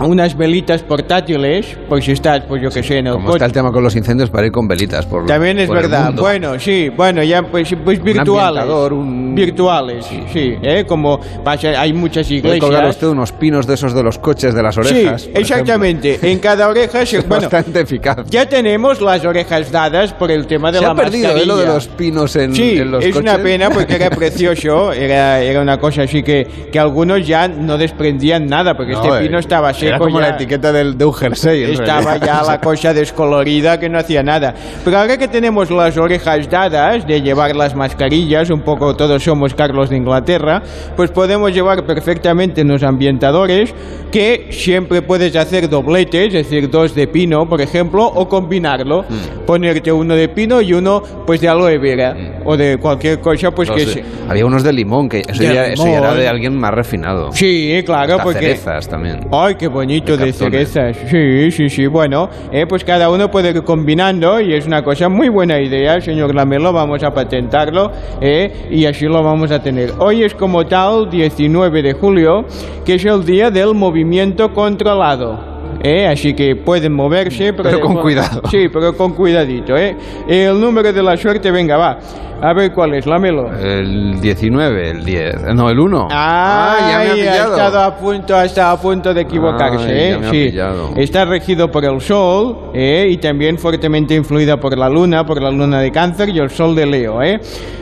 [0.00, 3.36] unas velitas portátiles, por si estás, pues yo que sé, en el Como coche.
[3.36, 6.12] está el tema con los incendios para ir con velitas por También es por verdad.
[6.14, 8.64] Bueno, sí, bueno, ya pues, pues virtuales.
[8.92, 10.84] un- Virtuales, sí, ¿eh?
[10.86, 12.60] como pasa, hay muchas Puede iglesias.
[12.64, 15.22] colgar usted unos pinos de esos de los coches de las orejas.
[15.22, 16.18] Sí, exactamente.
[16.22, 17.28] En cada oreja se, ejemplo.
[17.36, 18.18] bueno, Bastante eficaz.
[18.30, 21.56] ya tenemos las orejas dadas por el tema de Se la ha perdido ¿eh, lo
[21.56, 21.74] de mascarilla.
[21.74, 23.44] los pinos en, Sí, en los es una coches.
[23.44, 28.46] pena porque era precioso, era, era una cosa así que, que algunos ya no desprendían
[28.46, 29.86] nada porque No, este eh, pino estaba seco.
[29.88, 30.28] Era como ya.
[30.28, 31.62] la etiqueta del, de un jersey.
[31.64, 34.54] Estaba ya la cosa descolorida que no hacía nada.
[34.84, 39.54] Pero ahora que tenemos las orejas dadas de llevar las mascarillas, un poco todos somos
[39.54, 40.62] Carlos de Inglaterra,
[40.96, 43.74] pues podemos llevar perfectamente unos ambientadores
[44.10, 49.02] que siempre puedes hacer dobletes, es decir, dos de pino, por ejemplo, o combinarlo.
[49.08, 49.44] Mm.
[49.46, 53.68] Ponerte uno de pino y uno pues de aloe vera o de cualquier cosa pues
[53.68, 56.18] No que se- Había unos de limón, que eso, ya, eso ya era limón.
[56.18, 57.30] de alguien más refinado.
[57.32, 58.40] Sí, claro, Hasta porque...
[58.40, 59.20] cerezas también.
[59.32, 60.94] Ay, qué bonito De de.
[61.10, 61.86] Sí, sí, sí.
[61.86, 66.00] Bueno, eh, pues cada uno puede ir combinando y es una cosa muy buena idea,
[66.00, 66.72] señor Lamelo.
[66.72, 69.92] Vamos a patentarlo eh, y así lo vamos a tener.
[69.98, 72.44] Hoy es como tal 19 de julio,
[72.84, 75.55] que es el día del movimiento controlado.
[75.82, 78.42] Eh, así que pueden moverse, pero, Pero con cuidado.
[78.50, 79.76] Sí, pero con cuidadito.
[79.76, 79.96] Eh.
[80.28, 81.98] El número de la suerte, venga, va.
[82.40, 83.50] A ver cuál es, Lamelo.
[83.50, 85.54] El 19, el 10.
[85.54, 86.08] No, el 1.
[86.10, 87.52] Ah, ya me ha ha pillado.
[87.52, 89.86] estado a punto, ha estado a punto de equivocarse.
[89.88, 90.10] Ay, ¿eh?
[90.10, 90.44] ya me ha sí.
[90.50, 90.90] pillado.
[90.96, 93.06] Está regido por el Sol ¿eh?
[93.08, 96.74] y también fuertemente influida por la Luna, por la Luna de Cáncer y el Sol
[96.76, 97.22] de Leo.
[97.22, 97.40] ¿eh?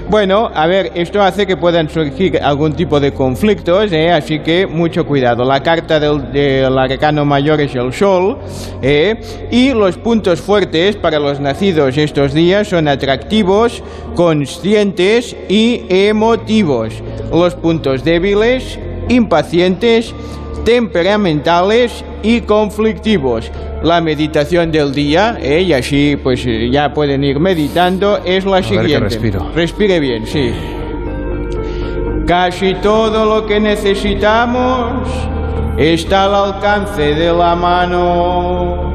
[0.08, 4.12] Bueno, a ver, esto hace que puedan surgir algún tipo de conflictos, ¿eh?
[4.12, 5.44] así que mucho cuidado.
[5.44, 8.38] La carta del, del arcano mayor es el Sol
[8.82, 9.16] ¿eh?
[9.50, 13.82] y los puntos fuertes para los nacidos estos días son atractivos,
[14.14, 16.94] conscientes y emotivos.
[17.32, 20.14] Los puntos débiles, impacientes,
[20.64, 23.50] temperamentales y conflictivos.
[23.82, 25.60] La meditación del día, ¿eh?
[25.60, 29.00] y así pues eh, ya pueden ir meditando, es la que siguiente.
[29.00, 29.50] respiro.
[29.54, 30.52] Respire bien, sí.
[32.26, 35.06] Casi todo lo que necesitamos
[35.78, 38.92] está al alcance de la mano.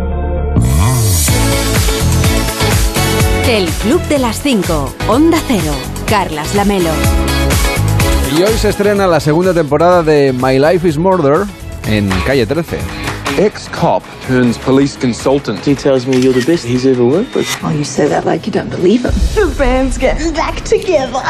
[3.47, 4.95] El Club de las 5.
[5.07, 5.73] Onda Cero.
[6.07, 6.91] Carlas Lamelo.
[8.37, 11.45] Y hoy se estrena la segunda temporada de My Life is Murder
[11.87, 12.77] en calle 13.
[13.37, 15.65] Ex-cop turns police consultant.
[15.65, 17.47] He tells me you're the best he's ever worked with.
[17.63, 19.13] Oh, you say that like you don't believe him.
[19.33, 21.23] The band's getting back together.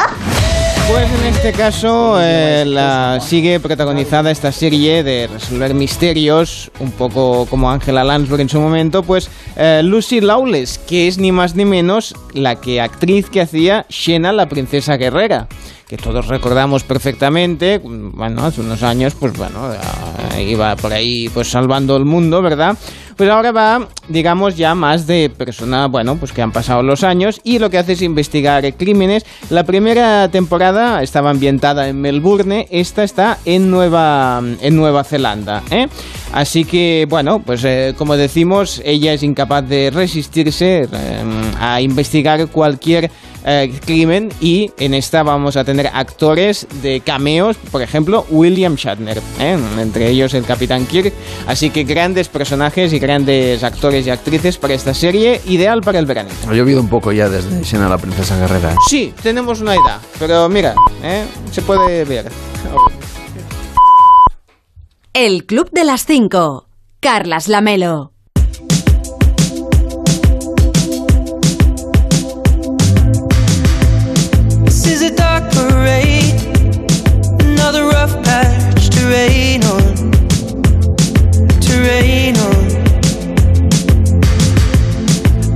[0.90, 7.46] Pues en este caso eh, la sigue protagonizada esta serie de resolver misterios, un poco
[7.46, 11.64] como Angela Lansbury en su momento, pues eh, Lucy Lawless, que es ni más ni
[11.64, 15.46] menos la que actriz que hacía Shena la princesa guerrera
[15.86, 19.72] que todos recordamos perfectamente, bueno, hace unos años, pues bueno,
[20.38, 22.78] iba por ahí pues salvando el mundo, ¿verdad?
[23.20, 27.38] Pues ahora va, digamos, ya más de persona, bueno, pues que han pasado los años
[27.44, 29.26] y lo que hace es investigar crímenes.
[29.50, 35.86] La primera temporada estaba ambientada en Melbourne, esta está en Nueva, en Nueva Zelanda, ¿eh?
[36.32, 41.24] Así que, bueno, pues eh, como decimos, ella es incapaz de resistirse eh,
[41.60, 43.10] a investigar cualquier
[43.44, 49.18] eh, crimen y en esta vamos a tener actores de cameos, por ejemplo, William Shatner,
[49.38, 49.58] ¿eh?
[49.78, 51.12] entre ellos el Capitán Kirk.
[51.46, 56.06] Así que grandes personajes y grandes actores y actrices para esta serie, ideal para el
[56.06, 56.30] verano.
[56.48, 58.72] Ha llovido un poco ya desde Xena la princesa guerrera.
[58.72, 58.76] ¿eh?
[58.88, 60.74] Sí, tenemos una edad, pero mira,
[61.50, 62.30] se puede ver.
[65.12, 66.68] El Club de las Cinco.
[67.00, 68.12] Carlas Lamelo.
[79.10, 79.94] Rain on,
[81.64, 82.64] to rain on.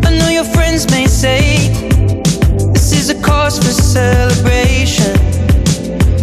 [0.05, 1.69] I know your friends may say
[2.73, 5.15] this is a cause for celebration.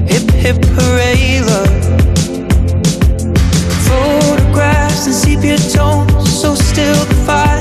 [0.08, 1.84] Hip hip hooray, love.
[3.88, 7.61] Photographs and sepia tones, so still the fire's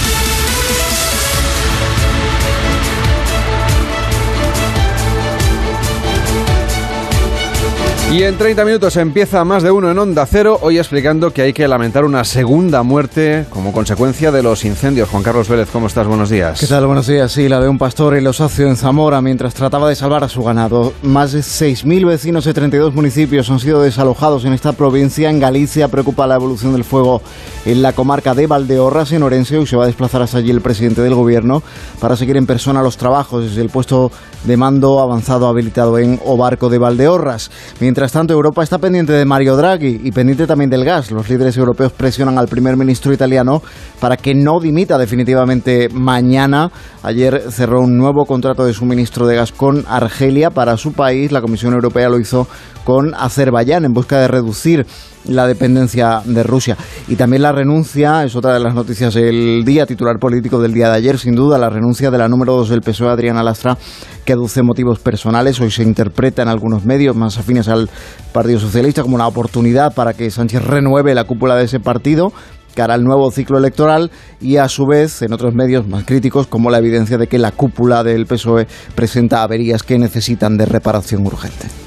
[8.15, 11.53] Y en 30 minutos empieza más de uno en Onda Cero, hoy explicando que hay
[11.53, 15.09] que lamentar una segunda muerte como consecuencia de los incendios.
[15.09, 16.07] Juan Carlos Vélez, ¿cómo estás?
[16.07, 16.61] Buenos días.
[16.61, 16.87] ¿Qué tal?
[16.87, 17.33] Buenos días.
[17.33, 20.45] Sí, la de un pastor en Osacio, en Zamora, mientras trataba de salvar a su
[20.45, 20.93] ganado.
[21.03, 25.29] Más de 6.000 vecinos de 32 municipios han sido desalojados en esta provincia.
[25.29, 27.21] En Galicia preocupa la evolución del fuego
[27.65, 29.59] en la comarca de Valdeorras, en Orense.
[29.59, 31.65] y se va a desplazar hasta allí el presidente del gobierno
[31.99, 34.13] para seguir en persona los trabajos desde el puesto
[34.45, 37.51] de mando avanzado habilitado en Obarco de Valdeorras.
[37.81, 41.11] Mientras tanto, Europa está pendiente de Mario Draghi y pendiente también del gas.
[41.11, 43.63] Los líderes europeos presionan al primer ministro italiano
[44.01, 46.71] para que no dimita definitivamente mañana.
[47.03, 51.33] Ayer cerró un nuevo contrato de suministro de gas con Argelia para su país.
[51.33, 52.47] La Comisión Europea lo hizo
[52.85, 54.87] con Azerbaiyán en busca de reducir
[55.29, 56.77] la dependencia de Rusia.
[57.09, 60.89] Y también la renuncia, es otra de las noticias del día, titular político del día
[60.91, 63.77] de ayer, sin duda, la renuncia de la número dos del PSOE, Adriana Lastra,
[64.25, 65.61] que aduce motivos personales.
[65.61, 67.89] Hoy se interpreta en algunos medios más afines al
[68.33, 72.33] Partido Socialista como una oportunidad para que Sánchez renueve la cúpula de ese partido
[72.75, 74.11] cara al nuevo ciclo electoral
[74.41, 77.53] y a su vez en otros medios más críticos como la evidencia de que la
[77.53, 81.84] cúpula del PSOE presenta averías que necesitan de reparación urgente.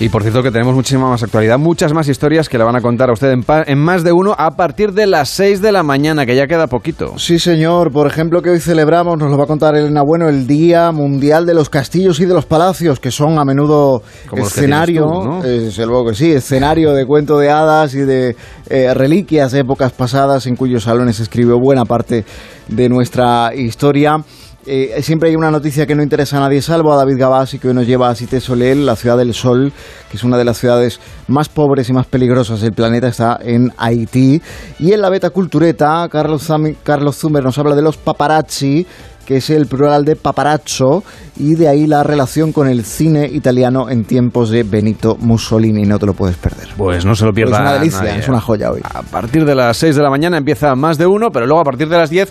[0.00, 2.80] Y por cierto que tenemos muchísima más actualidad, muchas más historias que le van a
[2.80, 5.82] contar a usted en, en, más de uno a partir de las 6 de la
[5.82, 7.18] mañana, que ya queda poquito.
[7.18, 7.92] Sí, señor.
[7.92, 11.44] Por ejemplo, que hoy celebramos, nos lo va a contar Elena Bueno, el Día Mundial
[11.44, 15.44] de los Castillos y de los Palacios, que son a menudo Como escenario, tú, ¿no?
[15.44, 18.36] eh, luego que sí, escenario de cuento de hadas y de
[18.70, 22.24] eh, reliquias de épocas pasadas en cuyos salones se escribió buena parte
[22.68, 24.16] de nuestra historia.
[24.66, 27.58] Eh, siempre hay una noticia que no interesa a nadie, salvo a David Gabás, y
[27.58, 29.72] que hoy nos lleva a Cité Soleil, la ciudad del sol,
[30.10, 33.72] que es una de las ciudades más pobres y más peligrosas del planeta, está en
[33.78, 34.42] Haití.
[34.78, 38.86] Y en la beta cultureta, Carlos, Zami, Carlos Zumer nos habla de los paparazzi,
[39.24, 41.04] que es el plural de paparazzo,
[41.38, 45.84] y de ahí la relación con el cine italiano en tiempos de Benito Mussolini.
[45.84, 46.68] No te lo puedes perder.
[46.76, 47.56] Pues no se lo pierda.
[47.56, 48.18] Es una delicia, nadie.
[48.18, 48.82] es una joya hoy.
[48.84, 51.64] A partir de las 6 de la mañana empieza más de uno, pero luego a
[51.64, 52.30] partir de las 10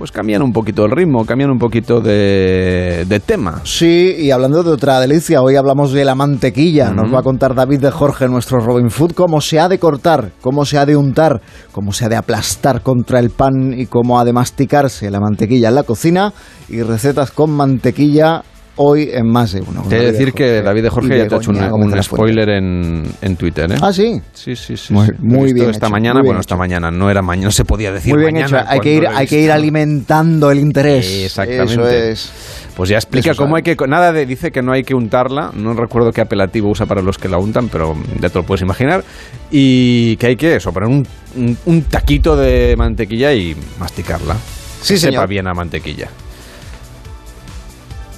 [0.00, 3.60] pues cambian un poquito el ritmo, cambian un poquito de, de, tema.
[3.64, 6.90] Sí, y hablando de otra delicia, hoy hablamos de la mantequilla.
[6.90, 6.96] Mm.
[6.96, 10.30] Nos va a contar David de Jorge, nuestro Robin Food, cómo se ha de cortar,
[10.40, 14.18] cómo se ha de untar, cómo se ha de aplastar contra el pan y cómo
[14.18, 16.32] ha de masticarse la mantequilla en la cocina
[16.70, 18.42] y recetas con mantequilla
[18.76, 19.84] hoy en más de uno.
[19.88, 22.48] Te he de decir que David de Jorge ya te ha hecho un, un spoiler
[22.48, 23.70] en, en, Twitter.
[23.72, 23.76] ¿eh?
[23.82, 24.20] Ah, sí.
[24.32, 24.92] Sí, sí, sí.
[24.92, 25.12] Muy, sí.
[25.18, 25.70] muy bien.
[25.70, 26.58] Esta hecho, mañana, muy bueno, bien esta hecho.
[26.58, 28.60] mañana no era mañana, no se podía decir Muy bien mañana.
[28.60, 28.70] hecho.
[28.70, 31.24] Hay que ir, hay que ir alimentando el interés.
[31.24, 31.72] Exactamente.
[31.72, 32.32] Eso es.
[32.76, 33.76] Pues ya explica cómo hay que.
[33.86, 34.24] Nada de.
[34.24, 35.50] Dice que no hay que untarla.
[35.54, 38.62] No recuerdo qué apelativo usa para los que la untan, pero ya te lo puedes
[38.62, 39.04] imaginar.
[39.50, 41.06] Y que hay que eso, poner un,
[41.36, 44.36] un, un taquito de mantequilla y masticarla.
[44.80, 45.14] Sí, que señor.
[45.14, 46.08] Sepa bien a mantequilla.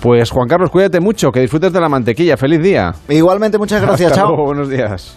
[0.02, 2.36] Pues Juan Carlos, cuídate mucho, que disfrutes de la mantequilla.
[2.36, 2.92] Feliz día.
[3.08, 4.10] Igualmente, muchas gracias.
[4.10, 4.30] Hasta Chao.
[4.30, 5.16] Luego, buenos días.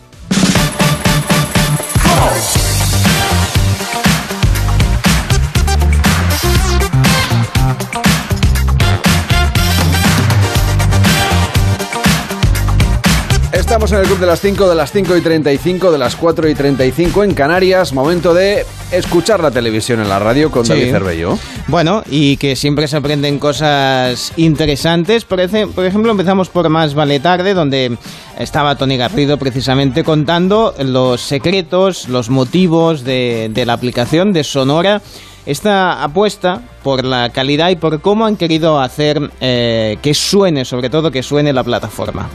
[13.86, 16.50] Estamos en el club de las 5, de las 5 y 35, de las 4
[16.50, 17.94] y 35 en Canarias.
[17.94, 20.72] Momento de escuchar la televisión en la radio con Sí.
[20.72, 21.38] David Cervello.
[21.68, 25.24] Bueno, y que siempre se aprenden cosas interesantes.
[25.24, 27.96] Por, ejemplo, empezamos por Más Vale Tarde, donde
[28.40, 35.04] estaba Tony Garrido precisamente contando los secretos, los motivos de, de la aplicación de Sonora.
[35.46, 40.90] Esta apuesta por la calidad y por cómo han querido hacer eh, que suene, sobre
[40.90, 42.28] todo que suene la plataforma.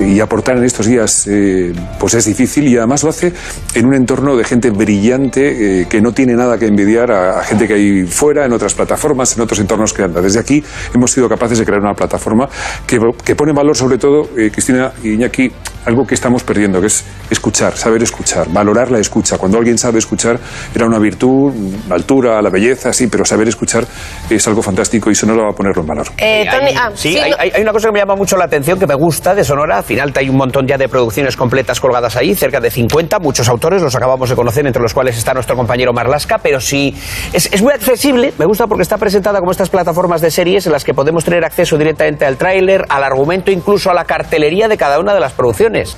[0.00, 3.32] Y aportar en estos días eh, pues es difícil y además lo hace
[3.74, 7.44] en un entorno de gente brillante eh, que no tiene nada que envidiar a, a
[7.44, 10.20] gente que hay fuera, en otras plataformas, en otros entornos que anda.
[10.20, 10.62] Desde aquí
[10.94, 12.48] hemos sido capaces de crear una plataforma
[12.86, 15.50] que, que pone en valor sobre todo, eh, Cristina y Iñaki,
[15.86, 19.36] algo que estamos perdiendo, que es escuchar, saber escuchar, valorar la escucha.
[19.36, 20.38] Cuando alguien sabe escuchar
[20.74, 21.52] era una virtud,
[21.88, 23.84] la altura, la belleza, sí, pero saber escuchar
[24.30, 26.06] es algo fantástico y Sonora va a ponerlo en valor.
[26.16, 28.36] Eh, Tony, ah, sí, sí, hay, no- hay- hay una cosa que me llama mucho
[28.36, 29.73] la atención, que me gusta de Sonora.
[29.78, 33.48] Al final hay un montón ya de producciones completas colgadas ahí, cerca de 50, muchos
[33.48, 36.94] autores, los acabamos de conocer, entre los cuales está nuestro compañero Marlasca, pero sí,
[37.32, 40.84] es, muy accesible, me gusta porque está presentada como estas plataformas de series en las
[40.84, 44.98] que podemos tener acceso directamente al tráiler, al argumento, incluso a la cartelería de cada
[45.00, 45.96] una de las producciones.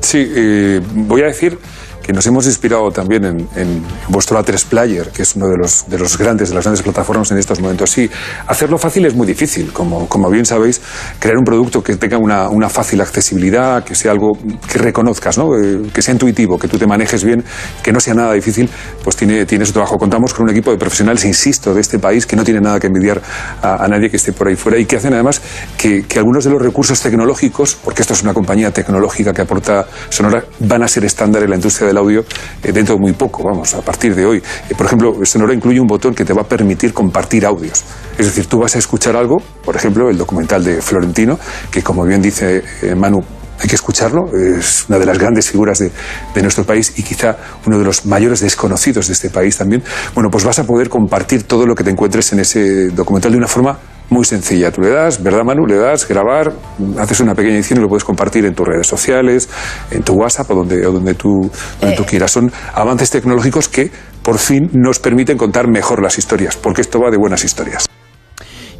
[0.00, 1.58] Sí, eh, voy a decir
[2.04, 5.88] que nos hemos inspirado también en, en vuestro A3 Player, que es uno de los,
[5.88, 7.90] de los grandes, de las grandes plataformas en estos momentos.
[7.90, 8.10] Sí,
[8.46, 9.72] hacerlo fácil es muy difícil.
[9.72, 10.82] Como, como bien sabéis,
[11.18, 14.32] crear un producto que tenga una, una fácil accesibilidad, que sea algo
[14.70, 15.56] que reconozcas, ¿no?
[15.58, 17.42] Eh, que sea intuitivo, que tú te manejes bien,
[17.82, 18.68] que no sea nada difícil,
[19.02, 19.96] pues tiene, tiene su trabajo.
[19.96, 22.88] Contamos con un equipo de profesionales, insisto, de este país, que no tiene nada que
[22.88, 23.22] envidiar
[23.62, 25.40] a, a nadie que esté por ahí fuera y que hacen además
[25.78, 29.86] que, que algunos de los recursos tecnológicos, porque esto es una compañía tecnológica que aporta
[30.10, 32.24] Sonora, van a ser estándar en la industria audio
[32.62, 34.42] eh, dentro de muy poco, vamos, a partir de hoy.
[34.68, 37.84] Eh, por ejemplo, Sonora incluye un botón que te va a permitir compartir audios.
[38.18, 41.38] Es decir, tú vas a escuchar algo, por ejemplo, el documental de Florentino,
[41.70, 43.22] que como bien dice eh, Manu,
[43.60, 45.90] hay que escucharlo, es una de las grandes figuras de,
[46.34, 47.36] de nuestro país y quizá
[47.66, 49.82] uno de los mayores desconocidos de este país también.
[50.14, 53.38] Bueno, pues vas a poder compartir todo lo que te encuentres en ese documental de
[53.38, 53.78] una forma
[54.10, 54.70] muy sencilla.
[54.70, 55.66] Tú le das, ¿verdad, Manu?
[55.66, 56.52] Le das, grabar,
[56.98, 59.48] haces una pequeña edición y lo puedes compartir en tus redes sociales,
[59.90, 61.50] en tu WhatsApp o donde, o donde, tú,
[61.80, 62.30] donde tú quieras.
[62.32, 63.90] Son avances tecnológicos que
[64.22, 67.86] por fin nos permiten contar mejor las historias, porque esto va de buenas historias.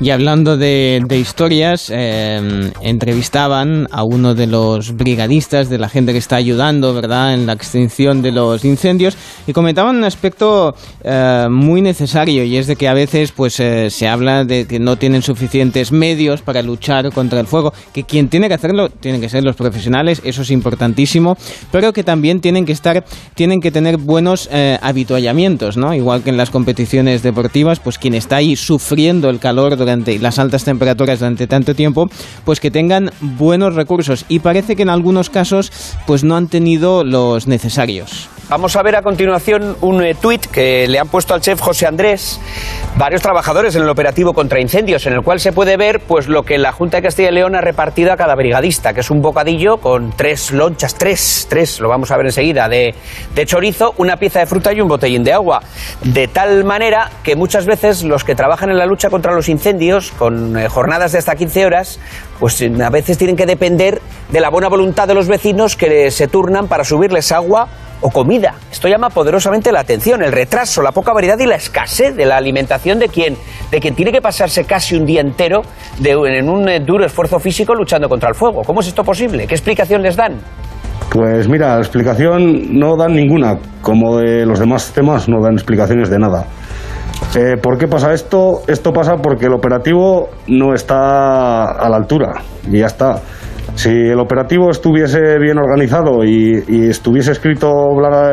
[0.04, 6.12] Y hablando de, de historias, eh, entrevistaban a uno de los brigadistas, de la gente
[6.12, 11.46] que está ayudando, ¿verdad?, en la extinción de los incendios, y comentaban un aspecto eh,
[11.48, 14.96] muy necesario, y es de que a veces pues eh, se habla de que no
[14.96, 19.30] tienen suficientes medios para luchar contra el fuego, que quien tiene que hacerlo tienen que
[19.30, 21.38] ser los profesionales, eso es importantísimo,
[21.72, 25.94] pero que también tienen que estar, tienen que tener buenos eh, habituallamientos, ¿no?
[25.94, 30.18] Igual que en las competiciones deportivas, pues quien está ahí sufriendo el calor durante durante
[30.18, 32.08] las altas temperaturas durante tanto tiempo,
[32.44, 35.70] pues que tengan buenos recursos y parece que en algunos casos
[36.06, 38.28] pues no han tenido los necesarios.
[38.48, 41.86] Vamos a ver a continuación un eh, tuit que le han puesto al chef José
[41.86, 42.38] Andrés
[42.94, 46.42] varios trabajadores en el operativo contra incendios, en el cual se puede ver pues lo
[46.42, 49.22] que la Junta de Castilla y León ha repartido a cada brigadista, que es un
[49.22, 52.94] bocadillo con tres lonchas, tres, tres, lo vamos a ver enseguida, de,
[53.46, 55.62] chorizo, una pieza de fruta y un botellín de agua.
[56.02, 60.12] De tal manera que muchas veces los que trabajan en la lucha contra los incendios,
[60.12, 61.98] con eh, jornadas de hasta 15 horas,
[62.38, 66.28] pues a veces tienen que depender de la buena voluntad de los vecinos que se
[66.28, 67.68] turnan para subirles agua
[68.06, 68.54] o comida.
[68.70, 72.36] Esto llama poderosamente la atención, el retraso, la poca variedad y la escasez de la
[72.36, 73.34] alimentación de quien,
[73.70, 75.62] de quien tiene que pasarse casi un día entero
[76.00, 78.60] de, en un eh, duro esfuerzo físico luchando contra el fuego.
[78.62, 79.46] ¿Cómo es esto posible?
[79.46, 80.36] ¿Qué explicación les dan?
[81.10, 86.18] Pues mira, explicación no dan ninguna, como de los demás temas no dan explicaciones de
[86.18, 86.44] nada.
[87.34, 88.64] Eh, ¿Por qué pasa esto?
[88.68, 93.22] Esto pasa porque el operativo no está a la altura y ya está.
[93.74, 97.68] Si el operativo estuviese bien organizado y, estuviese escrito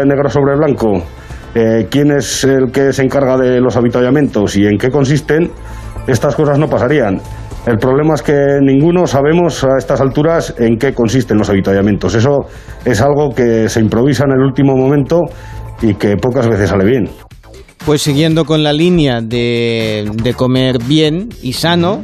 [0.06, 1.04] negro sobre blanco
[1.54, 5.52] eh, quién es el que se encarga de los avituallamientos y en qué consisten,
[6.08, 7.20] estas cosas no pasarían.
[7.66, 12.16] El problema es que ninguno sabemos a estas alturas en qué consisten los avituallamientos.
[12.16, 12.46] Eso
[12.86, 15.22] es algo que se improvisa en el último momento
[15.82, 17.10] y que pocas veces sale bien.
[17.86, 22.04] Pues siguiendo con la línea de comer bien y sano,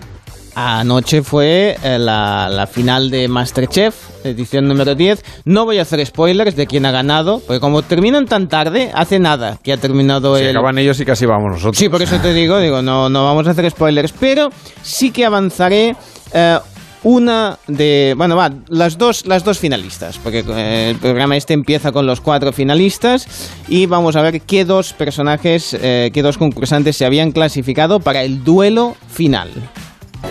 [0.57, 5.23] anoche fue eh, la, la final de Masterchef, edición número 10.
[5.45, 9.19] No voy a hacer spoilers de quién ha ganado, porque como terminan tan tarde, hace
[9.19, 10.49] nada que ha terminado Si el...
[10.49, 11.77] acaban ellos y casi vamos nosotros.
[11.77, 14.49] Sí, por eso te digo, digo, no, no vamos a hacer spoilers, pero
[14.81, 15.95] sí que avanzaré
[16.33, 16.57] eh,
[17.03, 21.91] una de, bueno, va, las dos, las dos finalistas, porque eh, el programa este empieza
[21.91, 26.97] con los cuatro finalistas y vamos a ver qué dos personajes, eh, qué dos concursantes
[26.97, 29.51] se habían clasificado para el duelo final.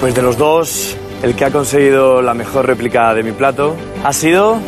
[0.00, 4.12] Pues de los dos, el que ha conseguido la mejor réplica de mi plato ha
[4.12, 4.58] sido.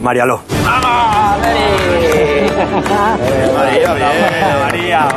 [0.00, 0.40] Marialó.
[3.54, 4.10] María, bien,
[4.64, 5.08] María,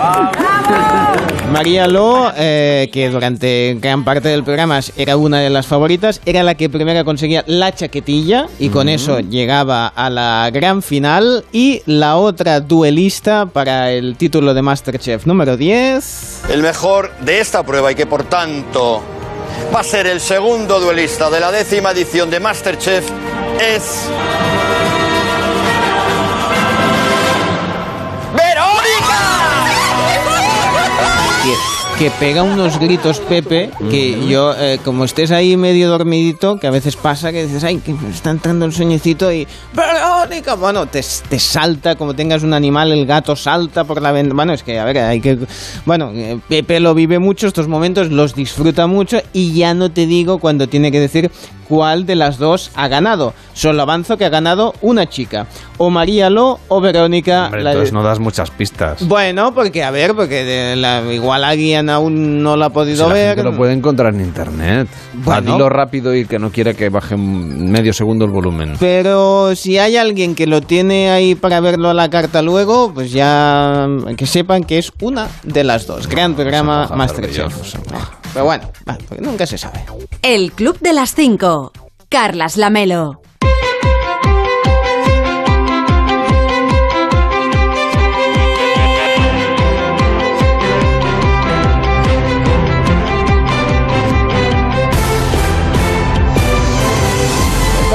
[1.54, 6.42] María Lo, eh, que durante gran parte del programa era una de las favoritas, era
[6.42, 11.46] la que primero conseguía la chaquetilla y con eso llegaba a la gran final.
[11.52, 16.46] Y la otra duelista para el título de Masterchef número 10.
[16.50, 19.04] El mejor de esta prueba y que por tanto
[19.74, 23.06] va a ser el segundo duelista de la décima edición de Masterchef
[23.62, 24.10] es...
[31.44, 36.68] que, que pega unos gritos Pepe que yo eh, como estés ahí medio dormidito que
[36.68, 40.86] a veces pasa que dices ay que me está entrando el sueñecito y Verónica bueno
[40.88, 44.64] te, te salta como tengas un animal el gato salta por la ventana bueno es
[44.64, 45.38] que a ver hay que
[45.86, 50.06] bueno eh, Pepe lo vive mucho estos momentos los disfruta mucho y ya no te
[50.06, 51.32] digo cuando tiene que decir
[51.70, 53.34] cuál de las dos ha ganado.
[53.54, 55.48] Solo avanzo que ha ganado una chica
[55.78, 59.08] o María Lo o Verónica Hombre, la- entonces no das muchas pistas.
[59.08, 63.10] bueno, porque a ver, porque de la- igual alguien aún no la ha podido Si
[63.10, 63.36] la ver.
[63.36, 64.88] gente lo puede encontrar en internet.
[65.14, 65.54] Bueno.
[65.54, 68.74] dilo rápido y que no quiera que baje medio segundo el volumen.
[68.80, 73.12] Pero si hay alguien que lo tiene ahí para verlo a la carta luego, pues
[73.12, 73.88] ya
[74.18, 76.08] que sepan que es una de las dos.
[76.08, 77.54] Gran programa Masterchef.
[78.34, 78.64] Pero bueno,
[79.20, 79.84] nunca se sabe.
[80.22, 81.72] El Club de las 5.
[82.10, 83.22] Carlas Lamelo.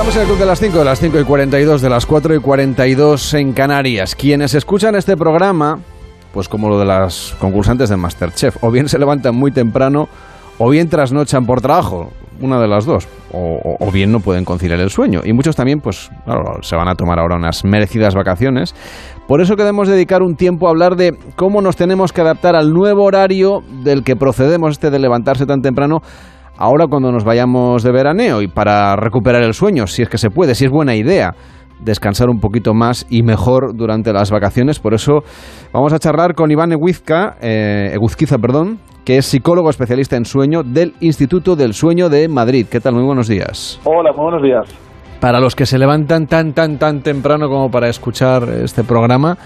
[0.08, 2.38] Estamos el Club de las 5, de las 5 y 42, de las 4 y
[2.38, 4.14] 42 en Canarias.
[4.14, 5.80] Quienes escuchan este programa,
[6.32, 10.08] pues como lo de las concursantes de Masterchef, o bien se levantan muy temprano,
[10.56, 14.88] o bien trasnochan por trabajo, una de las dos, o, bien no pueden conciliar el
[14.88, 15.20] sueño.
[15.24, 16.10] Y muchos también, pues,
[16.62, 18.74] se van a tomar ahora unas merecidas vacaciones.
[19.26, 22.72] Por eso queremos dedicar un tiempo a hablar de cómo nos tenemos que adaptar al
[22.72, 26.00] nuevo horario del que procedemos, este de levantarse tan temprano,
[26.58, 30.28] ahora cuando nos vayamos de veraneo y para recuperar el sueño, si es que se
[30.28, 31.34] puede, si es buena idea
[31.80, 34.80] descansar un poquito más y mejor durante las vacaciones.
[34.80, 35.22] Por eso
[35.72, 40.62] vamos a charlar con Iván Eguzca, eh, Eguzquiza, perdón, que es psicólogo especialista en sueño
[40.64, 42.66] del Instituto del Sueño de Madrid.
[42.68, 42.94] ¿Qué tal?
[42.94, 43.80] Muy buenos días.
[43.84, 44.64] Hola, muy buenos días.
[45.20, 49.36] Para los que se levantan tan, tan, tan temprano como para escuchar este programa,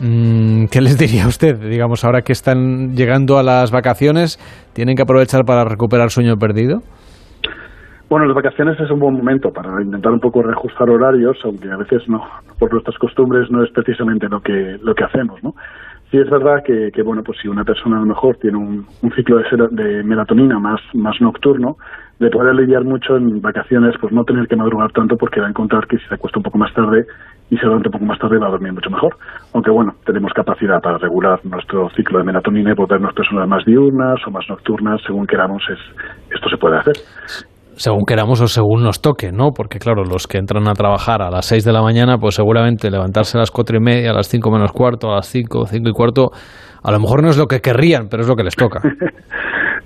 [0.00, 1.58] ¿qué les diría usted?
[1.58, 4.38] Digamos, ahora que están llegando a las vacaciones,
[4.72, 6.80] ¿tienen que aprovechar para recuperar sueño perdido?
[8.08, 11.76] Bueno, las vacaciones es un buen momento para intentar un poco reajustar horarios, aunque a
[11.76, 12.20] veces no,
[12.58, 15.54] por nuestras costumbres no es precisamente lo que lo que hacemos, ¿no?
[16.10, 18.84] Sí es verdad que, bueno, pues si una persona a lo mejor tiene un,
[19.14, 19.38] ciclo
[19.70, 21.76] de melatonina más más nocturno,
[22.18, 25.50] le puede aliviar mucho en vacaciones, pues no tener que madrugar tanto porque va a
[25.50, 27.06] encontrar que si se acuesta un poco más tarde
[27.50, 29.16] y se levanta un poco más tarde va a dormir mucho mejor.
[29.54, 34.18] Aunque bueno, tenemos capacidad para regular nuestro ciclo de melatonina y volvernos personas más diurnas
[34.26, 35.78] o más nocturnas, según queramos, es,
[36.32, 36.94] esto se puede hacer.
[37.74, 39.50] según queramos o según nos toque, ¿no?
[39.50, 42.90] Porque claro, los que entran a trabajar a las 6 de la mañana, pues seguramente
[42.90, 45.88] levantarse a las cuatro y media, a las 5 menos cuarto, a las 5, 5
[45.88, 46.30] y cuarto,
[46.82, 48.80] a lo mejor no es lo que querrían, pero es lo que les toca.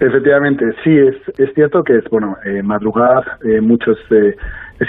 [0.01, 4.37] Efectivamente, sí, es, es cierto que es, bueno, eh, madrugar eh, mucho es, eh, es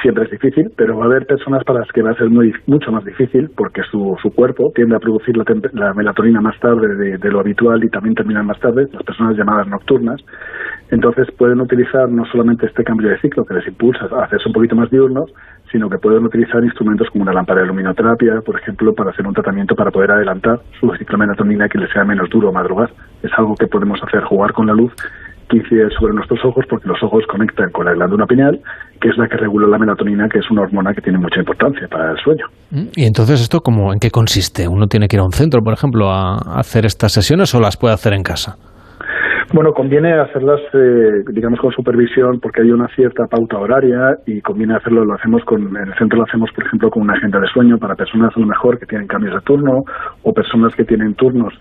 [0.01, 2.51] siempre es difícil, pero va a haber personas para las que va a ser muy,
[2.65, 6.95] mucho más difícil porque su, su cuerpo tiende a producir la, la melatonina más tarde
[6.95, 10.21] de, de lo habitual y también terminan más tarde, las personas llamadas nocturnas.
[10.89, 14.53] Entonces pueden utilizar no solamente este cambio de ciclo que les impulsa a hacerse un
[14.53, 15.31] poquito más diurnos,
[15.71, 19.33] sino que pueden utilizar instrumentos como una lámpara de luminoterapia, por ejemplo, para hacer un
[19.33, 22.91] tratamiento para poder adelantar su ciclo melatonina que les sea menos duro madrugar.
[23.23, 24.93] Es algo que podemos hacer, jugar con la luz
[25.49, 25.61] que
[25.99, 28.59] sobre nuestros ojos porque los ojos conectan con la glándula pineal,
[28.99, 31.87] que es la que regula la melatonina, que es una hormona que tiene mucha importancia
[31.87, 32.45] para el sueño.
[32.95, 34.67] Y entonces, ¿esto cómo, en qué consiste?
[34.67, 37.77] ¿Uno tiene que ir a un centro, por ejemplo, a hacer estas sesiones o las
[37.77, 38.57] puede hacer en casa?
[39.55, 44.75] Bueno, conviene hacerlas, eh, digamos, con supervisión porque hay una cierta pauta horaria y conviene
[44.75, 47.47] hacerlo, lo hacemos con, en el centro lo hacemos, por ejemplo, con una agenda de
[47.47, 49.85] sueño para personas a lo mejor que tienen cambios de turno
[50.23, 51.53] o personas que tienen turnos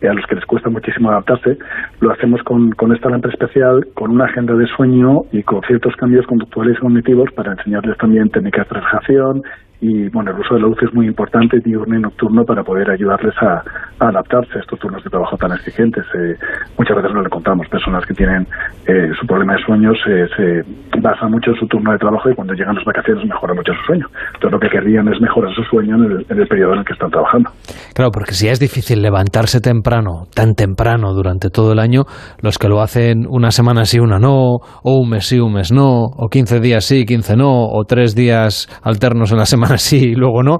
[0.00, 1.58] eh, a los que les cuesta muchísimo adaptarse.
[2.00, 5.94] Lo hacemos con, con esta lámpara especial, con una agenda de sueño y con ciertos
[5.96, 9.42] cambios conductuales y cognitivos para enseñarles también técnicas de relajación
[9.82, 12.88] y bueno, el uso de la luz es muy importante diurno y nocturno para poder
[12.88, 13.62] ayudarles a,
[13.98, 16.04] adaptarse a estos turnos de trabajo tan exigentes.
[16.14, 16.36] Eh,
[16.78, 18.46] muchas veces no le contamos, personas que tienen
[18.86, 22.34] eh, su problema de sueño se, se basa mucho en su turno de trabajo y
[22.34, 24.06] cuando llegan las vacaciones mejora mucho su sueño.
[24.34, 26.84] Entonces lo que querrían es mejorar su sueño en el, en el periodo en el
[26.84, 27.50] que están trabajando.
[27.92, 32.04] Claro, porque si es difícil levantarse temprano, tan temprano durante todo el año,
[32.40, 35.72] los que lo hacen una semana sí, una no, o un mes sí, un mes
[35.72, 40.10] no, o 15 días sí, 15 no, o tres días alternos en la semana sí
[40.10, 40.58] y luego no,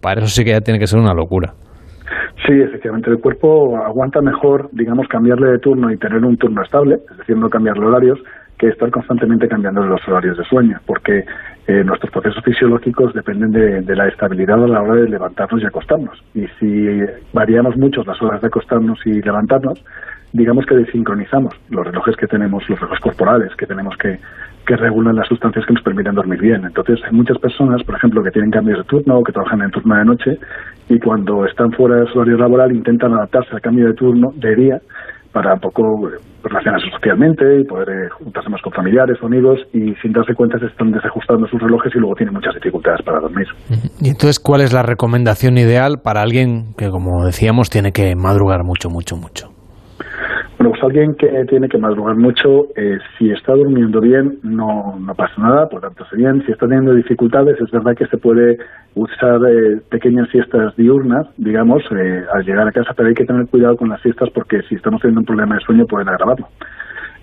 [0.00, 1.54] para eso sí que ya tiene que ser una locura.
[2.46, 6.96] Sí, efectivamente, el cuerpo aguanta mejor, digamos, cambiarle de turno y tener un turno estable,
[7.10, 8.18] es decir, no cambiarle horarios,
[8.58, 11.24] que estar constantemente cambiando los horarios de sueño, porque
[11.66, 15.66] eh, nuestros procesos fisiológicos dependen de, de la estabilidad a la hora de levantarnos y
[15.66, 16.22] acostarnos.
[16.34, 17.00] Y si
[17.32, 19.82] variamos mucho las horas de acostarnos y levantarnos,
[20.34, 24.18] digamos que desincronizamos los relojes que tenemos, los relojes corporales que tenemos que,
[24.66, 26.64] que regulan las sustancias que nos permiten dormir bien.
[26.64, 29.70] Entonces, hay muchas personas, por ejemplo, que tienen cambios de turno o que trabajan en
[29.70, 30.38] turno de noche
[30.88, 34.54] y cuando están fuera de su horario laboral intentan adaptarse al cambio de turno de
[34.54, 34.78] día
[35.32, 36.12] para un poco eh,
[36.44, 40.58] relacionarse socialmente y poder eh, juntarse más con familiares o amigos y sin darse cuenta
[40.60, 43.46] se están desajustando sus relojes y luego tienen muchas dificultades para dormir.
[44.00, 48.62] Y entonces, ¿cuál es la recomendación ideal para alguien que, como decíamos, tiene que madrugar
[48.62, 49.53] mucho, mucho, mucho?
[50.64, 55.14] Bueno, pues alguien que tiene que madrugar mucho, eh, si está durmiendo bien, no, no
[55.14, 56.42] pasa nada, por tanto, bien.
[56.46, 58.56] Si está teniendo dificultades, es verdad que se puede
[58.94, 63.46] usar eh, pequeñas siestas diurnas, digamos, eh, al llegar a casa, pero hay que tener
[63.48, 66.48] cuidado con las siestas porque si estamos teniendo un problema de sueño pueden agravarlo.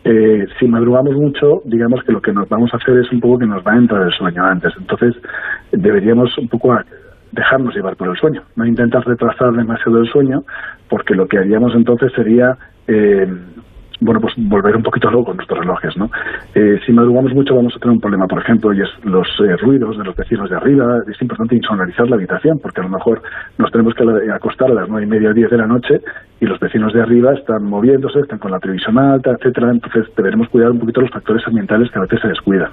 [0.03, 3.39] Eh, si madrugamos mucho, digamos que lo que nos vamos a hacer es un poco
[3.39, 4.71] que nos va a entrar el sueño antes.
[4.77, 5.15] Entonces,
[5.71, 6.77] deberíamos un poco
[7.31, 10.43] dejarnos llevar por el sueño, no intentar retrasar demasiado el sueño,
[10.89, 12.57] porque lo que haríamos entonces sería,
[12.91, 13.27] eh,
[14.01, 16.09] bueno, pues volver un poquito loco nuestros relojes, ¿no?
[16.55, 19.55] Eh, si madrugamos mucho vamos a tener un problema, por ejemplo, y es los eh,
[19.57, 21.01] ruidos de los vecinos de arriba.
[21.07, 23.21] Es importante insonorizar la habitación, porque a lo mejor
[23.59, 26.01] nos tenemos que acostar a las nueve y media o diez de la noche
[26.39, 29.69] y los vecinos de arriba están moviéndose, están con la televisión alta, etcétera.
[29.69, 32.71] Entonces deberemos cuidar un poquito los factores ambientales que a veces se descuidan.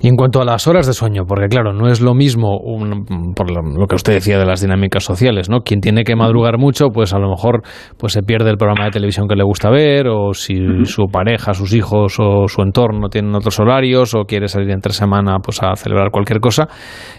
[0.00, 3.04] Y en cuanto a las horas de sueño, porque claro, no es lo mismo, un-
[3.34, 5.60] por lo, que usted decía de las dinámicas sociales, ¿no?
[5.60, 7.62] Quien tiene que madrugar mucho, pues a lo mejor
[7.96, 11.54] pues se pierde el programa de televisión que le gusta ver, o si su pareja,
[11.54, 15.76] sus hijos o su entorno tienen otros horarios, o quiere salir entre semana pues a
[15.76, 16.68] celebrar cualquier cosa,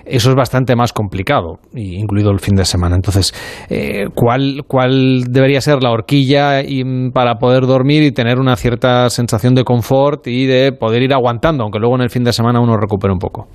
[0.06, 2.96] eso es bastante más complicado, incluido el fin de semana.
[2.96, 3.34] Entonces,
[3.70, 9.10] eh, ¿cuál, ¿cuál debería ser la horquilla y, para poder dormir y tener una cierta
[9.10, 12.60] sensación de confort y de poder ir aguantando, aunque luego en el fin de semana
[12.60, 13.48] uno recupere un poco?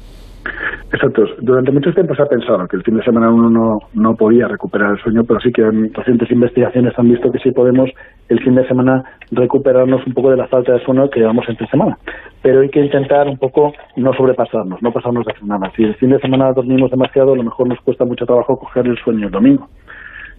[0.93, 1.25] Exacto.
[1.41, 4.47] Durante mucho tiempo se ha pensado que el fin de semana uno no, no podía
[4.47, 7.91] recuperar el sueño, pero sí que en recientes investigaciones han visto que sí podemos
[8.29, 11.67] el fin de semana recuperarnos un poco de la falta de sueño que llevamos entre
[11.67, 11.99] semana.
[12.43, 15.71] Pero hay que intentar un poco no sobrepasarnos, no pasarnos de semana.
[15.77, 18.87] Si el fin de semana dormimos demasiado, a lo mejor nos cuesta mucho trabajo coger
[18.87, 19.69] el sueño el domingo.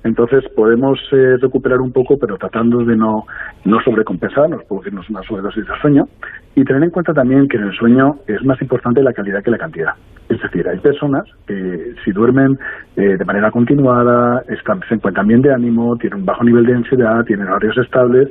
[0.08, 3.26] Entonces podemos eh, recuperar un poco, pero tratando de no,
[3.66, 6.08] no sobrecompensar, no producirnos una sobredosis de sueño.
[6.56, 9.52] Y tener en cuenta también que en el sueño es más importante la calidad que
[9.52, 9.94] la cantidad.
[10.30, 12.58] Es decir, hay personas que si duermen
[12.96, 16.76] eh, de manera continuada, están, se encuentran bien de ánimo, tienen un bajo nivel de
[16.76, 18.30] ansiedad, tienen horarios estables,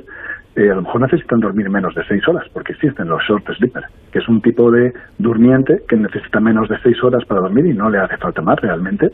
[0.57, 3.85] eh, a lo mejor necesitan dormir menos de seis horas, porque existen los short sleepers,
[4.11, 7.73] que es un tipo de durmiente que necesita menos de seis horas para dormir y
[7.73, 9.11] no le hace falta más realmente.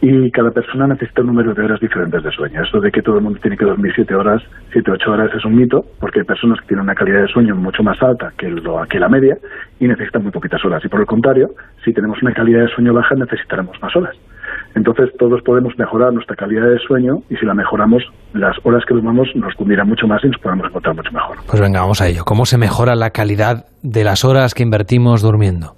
[0.00, 2.62] Y cada persona necesita un número de horas diferentes de sueño.
[2.62, 5.44] Eso de que todo el mundo tiene que dormir siete horas, siete, ocho horas es
[5.44, 8.48] un mito, porque hay personas que tienen una calidad de sueño mucho más alta que,
[8.48, 9.36] lo, que la media
[9.80, 10.84] y necesitan muy poquitas horas.
[10.84, 11.48] Y por el contrario,
[11.84, 14.14] si tenemos una calidad de sueño baja, necesitaremos más horas.
[14.74, 18.02] Entonces todos podemos mejorar nuestra calidad de sueño y si la mejoramos,
[18.32, 21.38] las horas que dormimos nos cundirán mucho más y nos podemos encontrar mucho mejor.
[21.46, 22.24] Pues venga, vamos a ello.
[22.24, 25.74] ¿Cómo se mejora la calidad de las horas que invertimos durmiendo?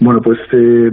[0.00, 0.90] Bueno, pues eh,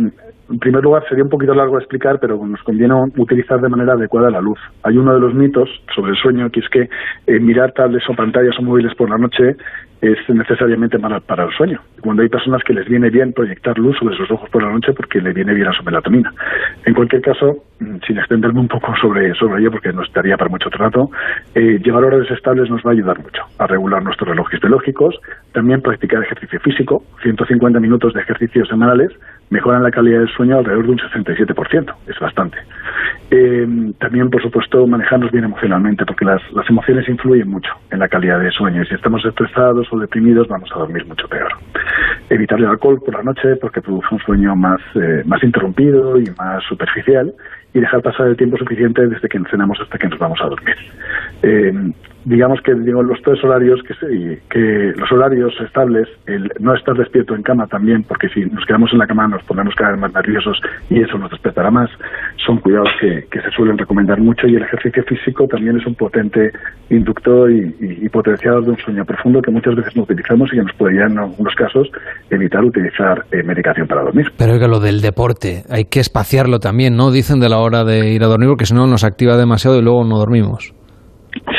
[0.49, 3.93] en primer lugar sería un poquito largo de explicar, pero nos conviene utilizar de manera
[3.93, 4.59] adecuada la luz.
[4.83, 6.89] Hay uno de los mitos sobre el sueño que es que
[7.27, 9.55] eh, mirar tablets o pantallas o móviles por la noche
[10.03, 11.79] es necesariamente malo para el sueño.
[12.01, 14.91] Cuando hay personas que les viene bien proyectar luz sobre sus ojos por la noche
[14.91, 16.29] porque le viene bien a su melatonina.
[16.85, 20.49] En cualquier caso, mm, sin extenderme un poco sobre, sobre ello, porque no estaría para
[20.49, 21.09] mucho trato,
[21.55, 25.15] eh, llevar horarios estables nos va a ayudar mucho a regular nuestros relojes biológicos,
[25.53, 29.09] también practicar ejercicio físico, 150 minutos de ejercicios semanales,
[29.51, 32.57] mejoran la calidad del sueño alrededor de un 67%, es bastante.
[33.31, 33.67] Eh,
[33.99, 38.51] también, por supuesto, manejarnos bien emocionalmente, porque las, emociones influyen mucho en la calidad del
[38.51, 41.51] sueño, y si estamos estresados o deprimidos vamos a dormir mucho peor.
[42.29, 46.25] Evitar el alcohol por la noche porque produce un sueño más, eh, más interrumpido y
[46.37, 47.33] más superficial
[47.73, 50.75] y dejar pasar el tiempo suficiente desde que cenamos hasta que nos vamos a dormir.
[51.41, 51.73] Eh,
[52.25, 57.35] digamos que digo, los tres horarios, que, que los horarios estables, el no estar despierto
[57.35, 60.13] en cama también, porque si nos quedamos en la cama nos ponemos cada vez más
[60.13, 60.59] nerviosos
[60.89, 61.89] y eso nos despertará más,
[62.45, 66.51] son cuidados que, se suelen recomendar mucho y el ejercicio físico también es un potente
[66.89, 70.73] inductor y, potenciador de un sueño profundo que muchas veces no utilizamos y que nos
[70.73, 71.89] podría en algunos casos
[72.29, 74.27] evitar utilizar eh, medicación para dormir.
[74.37, 77.09] Pero que lo del deporte, hay que espaciarlo también, ¿no?
[77.09, 79.81] Dicen de la hora de ir a dormir porque si no nos activa demasiado y
[79.81, 80.75] luego no dormimos.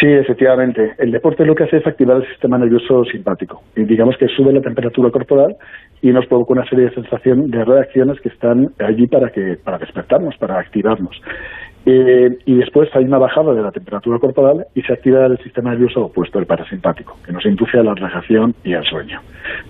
[0.05, 0.93] Sí, efectivamente.
[0.99, 3.63] El deporte lo que hace es activar el sistema nervioso simpático.
[3.75, 5.57] Y digamos que sube la temperatura corporal
[6.03, 9.79] y nos provoca una serie de sensaciones, de reacciones que están allí para que para
[9.79, 11.19] despertarnos, para activarnos.
[11.87, 15.71] Eh, y después hay una bajada de la temperatura corporal y se activa el sistema
[15.71, 19.21] nervioso opuesto, el parasimpático, que nos induce a la relajación y al sueño.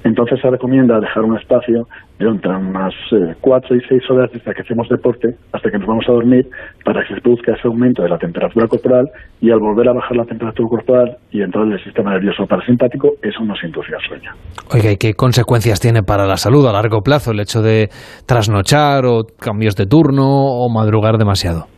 [0.04, 1.88] Entonces se recomienda dejar un espacio
[2.18, 5.88] de entre unas eh, cuatro y seis horas desde que hacemos deporte hasta que nos
[5.88, 6.48] vamos a dormir
[6.84, 9.10] para que se produzca ese aumento de la temperatura corporal
[9.40, 13.14] y al volver a bajar la temperatura corporal y entrar en el sistema nervioso parasimpático,
[13.22, 14.30] eso nos induce al sueño.
[14.72, 17.88] Oiga, ¿y qué consecuencias tiene para la salud a largo plazo el hecho de
[18.26, 21.73] trasnochar o cambios de turno o madrugar demasiado?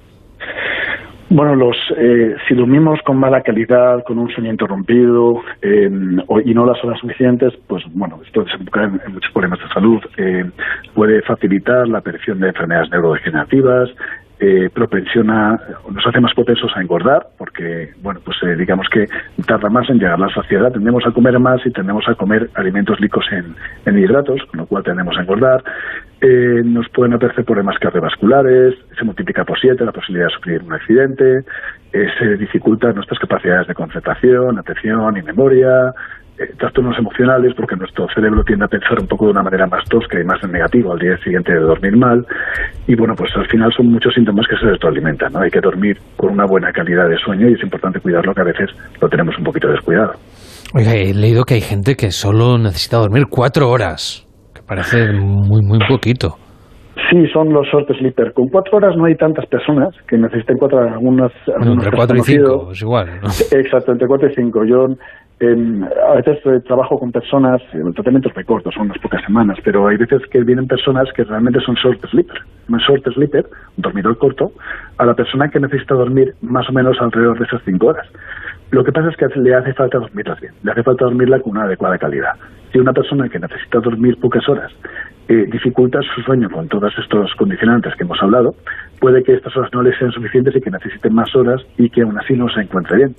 [1.28, 5.90] Bueno, los, eh, si dormimos con mala calidad, con un sueño interrumpido eh,
[6.44, 10.00] y no las horas suficientes, pues bueno, esto desemboca en, en muchos problemas de salud.
[10.18, 10.44] Eh,
[10.94, 13.90] puede facilitar la aparición de enfermedades neurodegenerativas,
[14.38, 15.58] eh, propensiona,
[15.90, 19.06] nos hace más propensos a engordar, porque, bueno, pues eh, digamos que
[19.46, 22.50] tarda más en llegar a la saciedad, tendemos a comer más y tendemos a comer
[22.54, 23.54] alimentos ricos en,
[23.86, 25.64] en hidratos, con lo cual tendemos a engordar.
[26.20, 30.72] Eh, nos pueden aparecer problemas cardiovasculares, se multiplica por siete la posibilidad de sufrir un
[30.72, 31.44] accidente,
[32.18, 35.92] se dificultan nuestras capacidades de concentración, atención y memoria,
[36.38, 39.84] eh, trastornos emocionales porque nuestro cerebro tiende a pensar un poco de una manera más
[39.88, 42.26] tosca y más en negativo al día siguiente de dormir mal.
[42.86, 45.40] Y bueno pues al final son muchos síntomas que se retroalimentan ¿no?
[45.40, 48.44] hay que dormir con una buena calidad de sueño y es importante cuidarlo que a
[48.44, 48.70] veces
[49.00, 50.12] lo tenemos un poquito descuidado.
[50.74, 55.62] Oiga, he leído que hay gente que solo necesita dormir cuatro horas que parece muy
[55.62, 56.36] muy poquito
[57.10, 58.32] Sí, son los short sleeper.
[58.32, 60.94] Con cuatro horas no hay tantas personas que necesiten cuatro horas.
[60.94, 63.06] Algunas, bueno, entre cuatro y cinco, es igual.
[63.20, 63.28] ¿no?
[63.28, 64.64] Exacto, entre cuatro y cinco.
[64.64, 64.86] Yo
[65.38, 69.58] a veces eh, trabajo con personas, el tratamiento es muy corto, son unas pocas semanas,
[69.62, 72.38] pero hay veces que vienen personas que realmente son short sleeper.
[72.70, 73.44] Un short sleeper,
[73.76, 74.52] un dormidor corto,
[74.96, 78.06] a la persona que necesita dormir más o menos alrededor de esas cinco horas.
[78.70, 81.52] Lo que pasa es que le hace falta dormirlas bien, le hace falta dormirla con
[81.52, 82.32] una adecuada calidad.
[82.72, 84.72] Si una persona que necesita dormir pocas horas
[85.28, 88.54] eh, dificulta su sueño con todos estos condicionantes que hemos hablado,
[89.00, 92.02] puede que estas horas no le sean suficientes y que necesiten más horas y que
[92.02, 93.14] aún así no se encuentre bien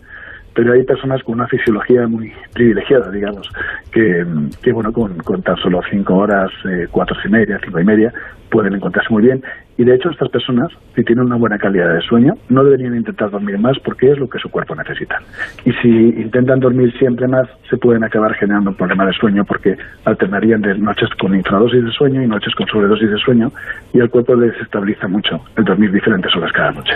[0.57, 3.47] pero hay personas con una fisiología muy privilegiada, digamos,
[3.91, 4.25] que,
[4.63, 8.11] que bueno, con, tan solo cinco horas, eh, cuatro y media, cinco y media,
[8.49, 9.43] pueden encontrarse muy bien.
[9.77, 13.29] Y de hecho, estas personas, si tienen una buena calidad de sueño, no deberían intentar
[13.29, 15.19] dormir más porque es lo que su cuerpo necesita.
[15.63, 19.77] Y si intentan dormir siempre más, se pueden acabar generando un problema de sueño porque
[20.05, 23.51] alternarían de noches con infradosis de sueño y noches con sobredosis de sueño
[23.93, 26.93] y el cuerpo les estabiliza mucho el dormir diferentes horas cada noche.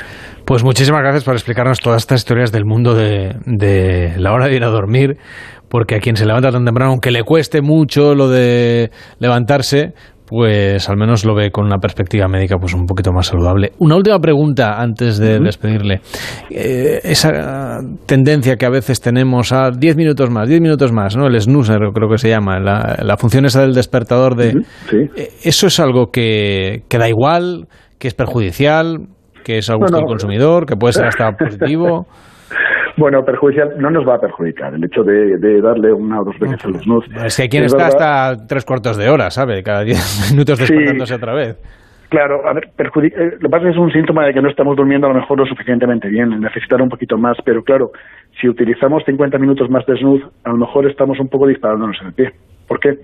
[0.52, 4.56] Pues muchísimas gracias por explicarnos todas estas historias del mundo de, de la hora de
[4.58, 5.16] ir a dormir,
[5.70, 9.94] porque a quien se levanta tan temprano, aunque le cueste mucho lo de levantarse,
[10.26, 13.72] pues al menos lo ve con una perspectiva médica pues un poquito más saludable.
[13.80, 16.02] Una última pregunta antes de despedirle.
[16.50, 21.28] Eh, esa tendencia que a veces tenemos a 10 minutos más, 10 minutos más, ¿no?
[21.28, 24.50] El snoozer creo que se llama, la, la función esa del despertador de...
[25.16, 29.08] Eh, ¿Eso es algo que, que da igual, que es perjudicial,
[29.44, 32.08] que es a gusto del consumidor, que puede ser hasta positivo?
[32.98, 36.38] Bueno, perjudicial no nos va a perjudicar el hecho de, de darle una o dos
[36.40, 37.08] veces al snooze.
[37.26, 39.64] Es que quien Es está verdad- hasta tres cuartos de hora, ¿sabe?
[39.64, 40.66] Cada 10 minutos Sí.
[40.66, 41.58] despertándose otra vez.
[42.10, 44.42] Claro, a ver, perjudi- eh, lo que pasa es que es un síntoma de que
[44.42, 47.92] no estamos durmiendo a lo mejor lo suficientemente bien, necesitar un poquito más, pero claro,
[48.42, 52.08] si utilizamos 50 minutos más de snooze, a lo mejor estamos un poco disparándonos en
[52.08, 52.32] el pie.
[52.68, 52.96] ¿Por qué?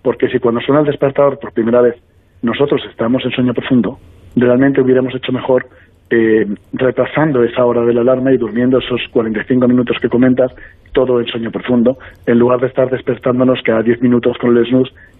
[0.00, 1.96] Porque si cuando suena el despertador por primera vez
[2.40, 3.98] nosotros estamos en sueño profundo,
[4.36, 5.66] realmente hubiéramos hecho mejor
[6.10, 10.54] eh, retrasando esa hora de la alarma y durmiendo esos 45 minutos que comentas,
[10.92, 14.64] todo en sueño profundo, en lugar de estar despertándonos cada 10 minutos con el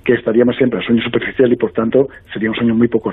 [0.05, 3.11] que estaríamos siempre en sueño superficial y por tanto sería un sueño muy poco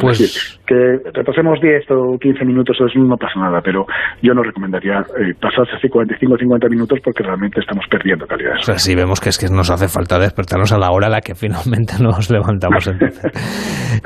[0.00, 3.84] Es Pues- decir, que retrasemos 10 o 15 minutos snooze no pasa nada, pero
[4.22, 8.54] yo no recomendaría eh, pasarse así 45 o 50 minutos porque realmente estamos perdiendo calidad.
[8.58, 11.10] O sea, sí vemos que es que nos hace falta despertarnos a la hora a
[11.10, 12.86] la que finalmente nos levantamos.
[12.86, 13.30] entonces.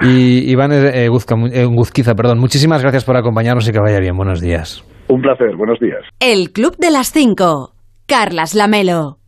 [0.03, 4.17] y Iván eh, Guzca- eh, Guzquiza, perdón, muchísimas gracias por acompañarnos y que vaya bien.
[4.17, 4.85] Buenos días.
[5.09, 6.01] Un placer, buenos días.
[6.21, 7.73] El Club de las 5.
[8.07, 9.19] Carlas Lamelo.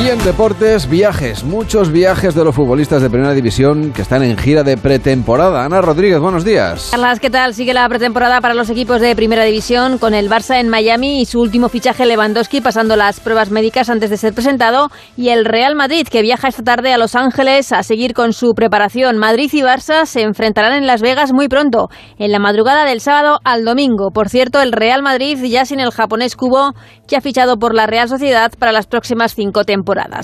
[0.00, 4.38] Y en deportes, viajes, muchos viajes de los futbolistas de primera división que están en
[4.38, 5.66] gira de pretemporada.
[5.66, 6.88] Ana Rodríguez, buenos días.
[6.90, 7.52] Carlas, ¿qué tal?
[7.52, 11.26] Sigue la pretemporada para los equipos de Primera División con el Barça en Miami y
[11.26, 15.76] su último fichaje Lewandowski pasando las pruebas médicas antes de ser presentado y el Real
[15.76, 19.18] Madrid que viaja esta tarde a Los Ángeles a seguir con su preparación.
[19.18, 23.40] Madrid y Barça se enfrentarán en Las Vegas muy pronto, en la madrugada del sábado
[23.44, 24.10] al domingo.
[24.10, 26.72] Por cierto, el Real Madrid ya sin el japonés Kubo
[27.06, 29.81] que ha fichado por la Real Sociedad para las próximas cinco temporadas.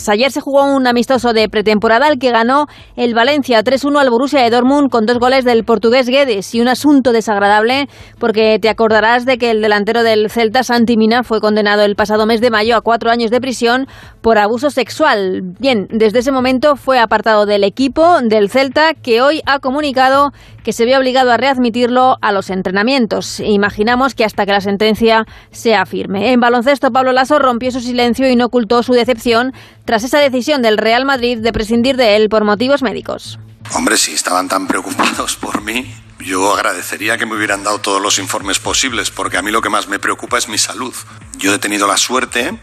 [0.09, 4.43] Ayer se jugó un amistoso de pretemporada al que ganó el Valencia 3-1 al Borussia
[4.43, 7.89] de Dortmund con dos goles del portugués Guedes y un asunto desagradable
[8.19, 12.27] porque te acordarás de que el delantero del Celta Santi Mina fue condenado el pasado
[12.27, 13.87] mes de mayo a cuatro años de prisión
[14.21, 15.43] por abuso sexual.
[15.59, 20.33] Bien, desde ese momento fue apartado del equipo del Celta que hoy ha comunicado
[20.63, 23.41] que se ve obligado a readmitirlo a los entrenamientos.
[23.41, 26.33] Imaginamos que hasta que la sentencia sea firme.
[26.33, 29.48] En baloncesto, Pablo Lasso rompió su silencio y no ocultó su decepción
[29.85, 33.39] tras esa decisión del Real Madrid de prescindir de él por motivos médicos.
[33.73, 38.19] Hombre, si estaban tan preocupados por mí, yo agradecería que me hubieran dado todos los
[38.19, 40.95] informes posibles, porque a mí lo que más me preocupa es mi salud.
[41.37, 42.59] Yo he tenido la suerte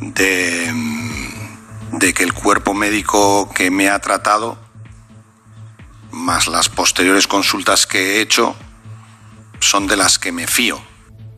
[0.00, 0.72] de,
[1.92, 4.58] de que el cuerpo médico que me ha tratado,
[6.10, 8.56] más las posteriores consultas que he hecho,
[9.60, 10.91] son de las que me fío.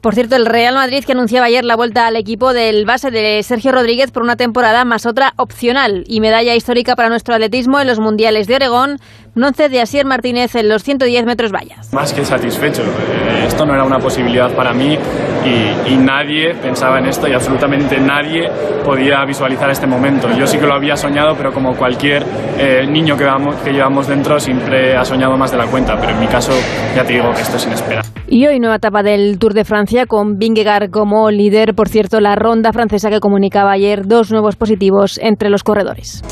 [0.05, 3.42] Por cierto, el Real Madrid que anunciaba ayer la vuelta al equipo del base de
[3.42, 7.86] Sergio Rodríguez por una temporada más otra opcional y medalla histórica para nuestro atletismo en
[7.86, 8.98] los Mundiales de Oregón,
[9.35, 11.93] bronce de Asier Martínez en los 110 metros vallas.
[11.93, 12.82] Más que satisfecho.
[12.82, 14.97] Eh, Esto no era una posibilidad para mí
[15.45, 18.49] y, y nadie pensaba en esto y absolutamente nadie
[18.85, 20.28] podía visualizar este momento.
[20.37, 22.22] Yo sí que lo había soñado, pero como cualquier
[22.59, 25.97] eh, niño que, vamos, que llevamos dentro siempre ha soñado más de la cuenta.
[25.99, 26.53] Pero en mi caso
[26.95, 28.09] ya te digo que esto es inesperado.
[28.26, 31.74] Y hoy nueva etapa del Tour de Francia con Vingegaard como líder.
[31.74, 36.22] Por cierto, la ronda francesa que comunicaba ayer dos nuevos positivos entre los corredores.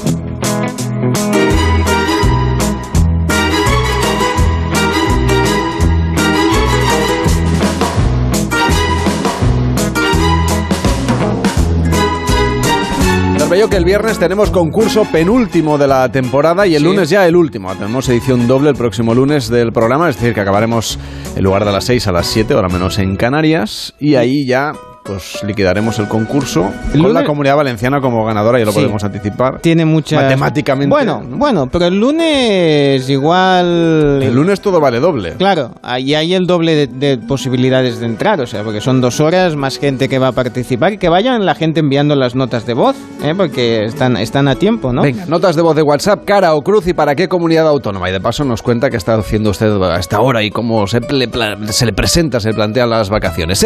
[13.53, 17.37] Bello que el viernes tenemos concurso penúltimo de la temporada y el lunes ya el
[17.37, 17.71] último.
[17.75, 20.99] Tenemos edición doble el próximo lunes del programa, es decir, que acabaremos
[21.37, 24.73] en lugar de las 6 a las 7, ahora menos en Canarias, y ahí ya
[25.05, 28.79] pues liquidaremos el concurso con la comunidad valenciana como ganadora, ya lo Sí.
[28.79, 29.59] podemos anticipar.
[29.61, 30.23] Tiene muchas...
[30.23, 30.89] Matemáticamente.
[30.89, 34.23] Bueno, bueno, pero el lunes igual...
[34.23, 35.33] El lunes todo vale doble.
[35.33, 39.21] Claro, ahí hay el doble de, de posibilidades de entrar, o sea, porque son dos
[39.21, 42.67] horas, más gente que va a participar, y que vayan la gente enviando las notas
[42.67, 43.35] de voz, ¿eh?
[43.37, 45.03] porque están, están a tiempo, ¿no?
[45.03, 48.09] Venga, notas de voz de WhatsApp, cara o cruz y para qué comunidad autónoma.
[48.09, 51.01] Y de paso nos cuenta qué está haciendo usted a esta hora y cómo se
[51.01, 51.29] le,
[51.73, 53.59] se le presenta, se le plantean las vacaciones.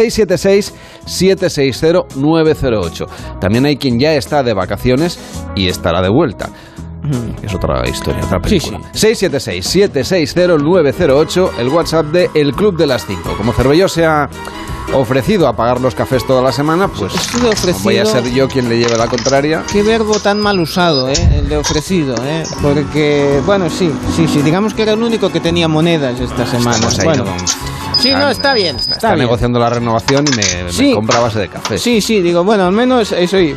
[1.35, 3.07] 676-760-908.
[3.39, 5.17] También hay quien ya está de vacaciones
[5.55, 6.49] y estará de vuelta.
[7.41, 8.79] Es otra historia, otra película.
[8.93, 13.35] 676-760-908, el WhatsApp de El Club de las 5.
[13.37, 14.27] Como Cervelló se ha
[14.93, 18.69] ofrecido a pagar los cafés toda la semana, pues ofrecido- voy a ser yo quien
[18.69, 19.63] le lleve la contraria.
[19.71, 21.13] Qué verbo tan mal usado, ¿eh?
[21.37, 22.43] El de ofrecido, ¿eh?
[22.61, 26.87] Porque, bueno, sí, sí, sí, digamos que era el único que tenía monedas esta semana.
[27.03, 27.35] Bueno, ¿no?
[27.99, 29.19] Sí, no, está bien, está, Está bien.
[29.25, 30.93] negociando la renovación y me, me Sí.
[30.93, 31.77] compra a base de café.
[31.77, 33.37] Sí, sí, digo, bueno, al menos eso.
[33.37, 33.55] De,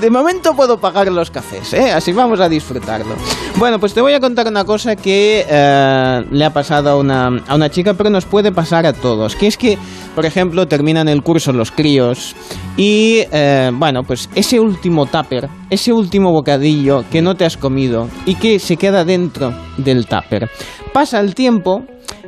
[0.00, 1.90] de momento puedo pagar los cafés, ¿eh?
[1.90, 3.14] Así vamos a disfrutarlo.
[3.56, 7.28] Bueno, pues te voy a contar una cosa que eh, le ha pasado a una,
[7.46, 9.34] a una chica, pero nos puede pasar a todos.
[9.36, 9.78] Que es que,
[10.14, 12.34] por ejemplo, terminan el curso los críos
[12.76, 18.08] y, eh, bueno, pues ese último tupper, ese último bocadillo que no te has comido
[18.26, 20.50] y que se queda dentro del tupper.
[20.92, 21.82] Pasa el tiempo,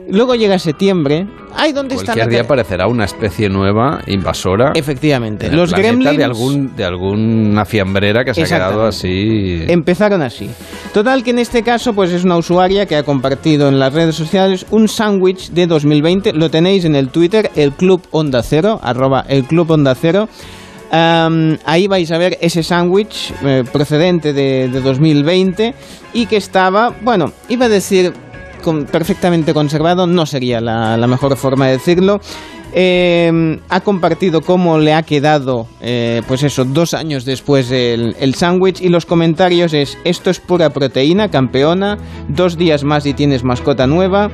[0.09, 1.27] luego llega septiembre.
[1.55, 4.73] Ay, ¿dónde está Cualquier la día aparecerá una especie nueva, invasora.
[4.75, 5.47] Efectivamente.
[5.47, 9.65] en el Los gremlins de algún de alguna fiambrera que se ha quedado así.
[9.69, 10.51] Empezaron así.
[10.93, 14.15] Total que en este caso pues es una usuaria que ha compartido en las redes
[14.15, 16.33] sociales un sándwich de 2020.
[16.33, 20.29] Lo tenéis en el Twitter, el Club Onda Cero, arroba el Club Onda Cero.
[20.93, 25.75] Ahí vais a ver ese sándwich eh, procedente de, de 2020
[26.13, 28.13] y que estaba, bueno, iba a decir
[28.91, 32.21] perfectamente conservado, no sería la, mejor forma de decirlo.
[32.73, 38.35] Eh, ha compartido cómo le ha quedado, eh, pues eso, dos años después el, el
[38.35, 41.99] sándwich y los comentarios es, esto es pura proteína, campeona,
[42.29, 44.31] dos días más y tienes mascota nueva,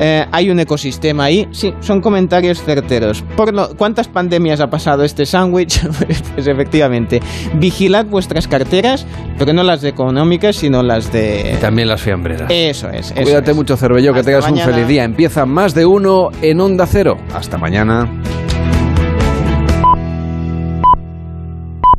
[0.00, 3.24] eh, hay un ecosistema ahí, sí, son comentarios certeros.
[3.36, 5.80] Por lo, ¿Cuántas pandemias ha pasado este sándwich?
[6.34, 7.20] pues efectivamente,
[7.54, 9.06] vigilad vuestras carteras,
[9.38, 11.56] pero no las económicas, sino las de...
[11.60, 12.50] También las fiambreras.
[12.50, 13.10] Eso es.
[13.10, 13.56] eso Cuídate es.
[13.56, 14.68] mucho, Cervello, que Hasta tengas mañana.
[14.68, 15.04] un feliz día.
[15.04, 17.16] Empieza más de uno en Onda Cero.
[17.34, 18.47] Hasta mañana.